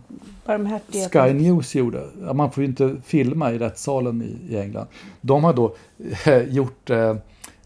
Sky 1.11 1.33
News 1.33 1.75
gjorde. 1.75 2.05
Man 2.35 2.53
får 2.53 2.63
ju 2.63 2.69
inte 2.69 2.97
filma 3.05 3.53
i 3.53 3.59
rättssalen 3.59 4.23
i, 4.23 4.55
i 4.55 4.59
England. 4.59 4.87
De 5.21 5.45
har 5.45 5.53
då 5.53 5.77
eh, 6.25 6.43
gjort 6.43 6.91
eh, 6.91 7.17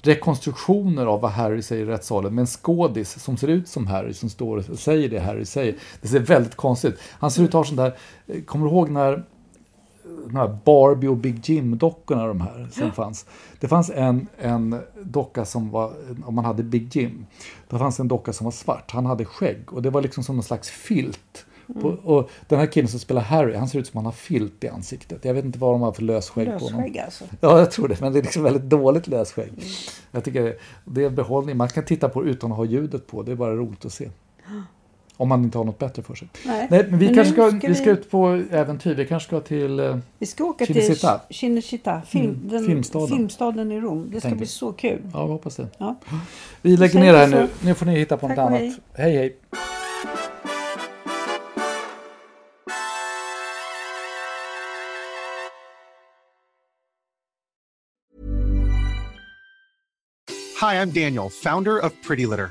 rekonstruktioner 0.02 1.06
av 1.06 1.20
vad 1.20 1.30
Harry 1.30 1.62
säger 1.62 1.83
i 1.83 1.88
rättssalen 1.88 2.35
med 2.35 2.42
en 2.42 2.46
skådis 2.46 3.22
som 3.22 3.37
ser 3.37 3.48
ut 3.48 3.68
som 3.68 3.87
Harry, 3.87 4.14
som 4.14 4.30
står 4.30 4.70
och 4.70 4.78
säger 4.78 5.09
det 5.09 5.20
Harry 5.20 5.44
säger. 5.44 5.74
Det 6.00 6.09
ser 6.09 6.20
väldigt 6.20 6.54
konstigt 6.54 6.98
Han 7.11 7.30
ser 7.30 7.42
ut 7.42 7.48
att 7.48 7.54
ha 7.54 7.64
sånt 7.64 7.76
där, 7.76 7.94
eh, 8.26 8.42
kommer 8.42 8.66
du 8.66 8.72
ihåg 8.72 8.90
när 8.90 9.24
de 10.27 10.37
här 10.37 10.59
Barbie 10.64 11.09
och 11.09 11.16
Big 11.16 11.49
Jim-dockorna 11.49 12.27
de 12.27 12.40
här 12.40 12.68
som 12.73 12.92
fanns. 12.92 13.27
Det 13.61 13.68
fanns 13.68 13.90
en, 13.90 14.27
en 14.38 14.81
docka 15.03 15.44
som 15.44 15.70
var, 15.70 15.92
om 16.25 16.35
man 16.35 16.44
hade 16.44 16.62
Big 16.62 16.96
Jim, 16.96 17.27
då 17.68 17.79
fanns 17.79 18.01
en 18.01 18.09
docka 18.09 18.33
som 18.33 18.44
var 18.44 18.53
svart. 18.53 18.90
Han 18.90 19.07
hade 19.07 19.25
skägg 19.25 19.73
och 19.73 19.83
det 19.83 19.90
var 19.90 20.03
liksom 20.03 20.25
som 20.25 20.37
någon 20.37 20.42
slags 20.42 20.70
filt. 20.70 21.46
Mm. 21.68 21.83
På, 21.83 21.88
och 21.88 22.31
den 22.49 22.59
här 22.59 22.66
killen 22.66 22.88
som 22.88 23.01
spelar 23.01 23.23
Harry, 23.23 23.55
han 23.55 23.68
ser 23.68 23.79
ut 23.79 23.87
som 23.87 23.99
han 23.99 24.05
har 24.05 24.12
filt 24.12 24.64
i 24.64 24.68
ansiktet. 24.68 25.25
Jag 25.25 25.35
vet 25.35 25.44
inte 25.44 25.59
vad 25.59 25.75
de 25.75 25.81
har 25.81 25.92
för 25.92 26.03
lösskägg, 26.03 26.49
lösskägg 26.49 26.70
på 26.70 26.77
honom. 26.77 26.96
alltså? 27.05 27.25
Ja, 27.40 27.59
jag 27.59 27.70
tror 27.70 27.88
det. 27.88 28.01
Men 28.01 28.12
det 28.12 28.18
är 28.18 28.23
liksom 28.23 28.42
väldigt 28.42 28.62
dåligt 28.62 29.07
lösskägg. 29.07 29.49
Mm. 29.49 29.61
Jag 30.11 30.25
tycker 30.25 30.57
det 30.85 31.05
är 31.05 31.11
behållning. 31.11 31.57
Man 31.57 31.68
kan 31.68 31.85
titta 31.85 32.09
på 32.09 32.23
det 32.23 32.31
utan 32.31 32.53
att 32.53 32.57
ha 32.57 32.64
ljudet 32.64 33.07
på. 33.07 33.23
Det 33.23 33.33
är 33.33 33.37
bara 33.37 33.55
roligt 33.57 33.85
att 33.85 33.92
se. 33.92 34.11
Om 35.20 35.28
man 35.28 35.44
inte 35.44 35.59
har 35.59 35.64
något 35.64 35.78
bättre 35.78 36.02
för 36.02 36.14
sig. 36.14 36.28
Nej, 36.46 36.66
Nej 36.70 36.87
men 36.90 36.98
vi 36.98 37.06
men 37.06 37.14
kanske 37.14 37.33
ska, 37.33 37.59
ska, 37.59 37.68
vi... 37.68 37.74
ska 37.74 37.90
ut 37.90 38.11
på 38.11 38.42
äventyr. 38.50 38.94
Vi 38.94 39.06
kanske 39.06 39.26
ska 39.26 39.40
till 39.40 39.80
eh, 39.80 39.98
Vi 40.18 40.26
ska 40.26 40.44
åka 40.44 40.66
Cinecittà. 40.66 41.18
till 41.18 41.37
Cinecittà, 41.37 42.02
film, 42.02 42.24
mm, 42.24 42.48
den, 42.48 42.66
filmstaden. 42.66 43.09
filmstaden 43.09 43.72
i 43.72 43.80
Rom. 43.80 44.11
Det 44.12 44.20
ska 44.20 44.30
bli 44.30 44.46
så 44.46 44.72
kul. 44.72 45.02
Ja, 45.12 45.26
vi 45.26 45.33
hoppas 45.33 45.56
det. 45.56 45.68
Ja. 45.78 45.96
Vi 46.62 46.76
lägger 46.76 47.00
ner 47.00 47.14
här 47.14 47.26
nu. 47.28 47.48
Nu 47.64 47.74
får 47.74 47.87
ni 47.87 47.98
hitta 47.98 48.16
på 48.16 48.28
Tack 48.28 48.37
något 48.37 48.46
annat. 48.46 48.61
Hej, 48.61 48.72
hej. 48.94 49.16
hej. 49.16 49.37
Hi, 60.61 60.74
I'm 60.83 60.90
Daniel, 60.90 61.30
founder 61.30 61.78
of 61.87 61.92
Pretty 62.02 62.26
Litter. 62.26 62.50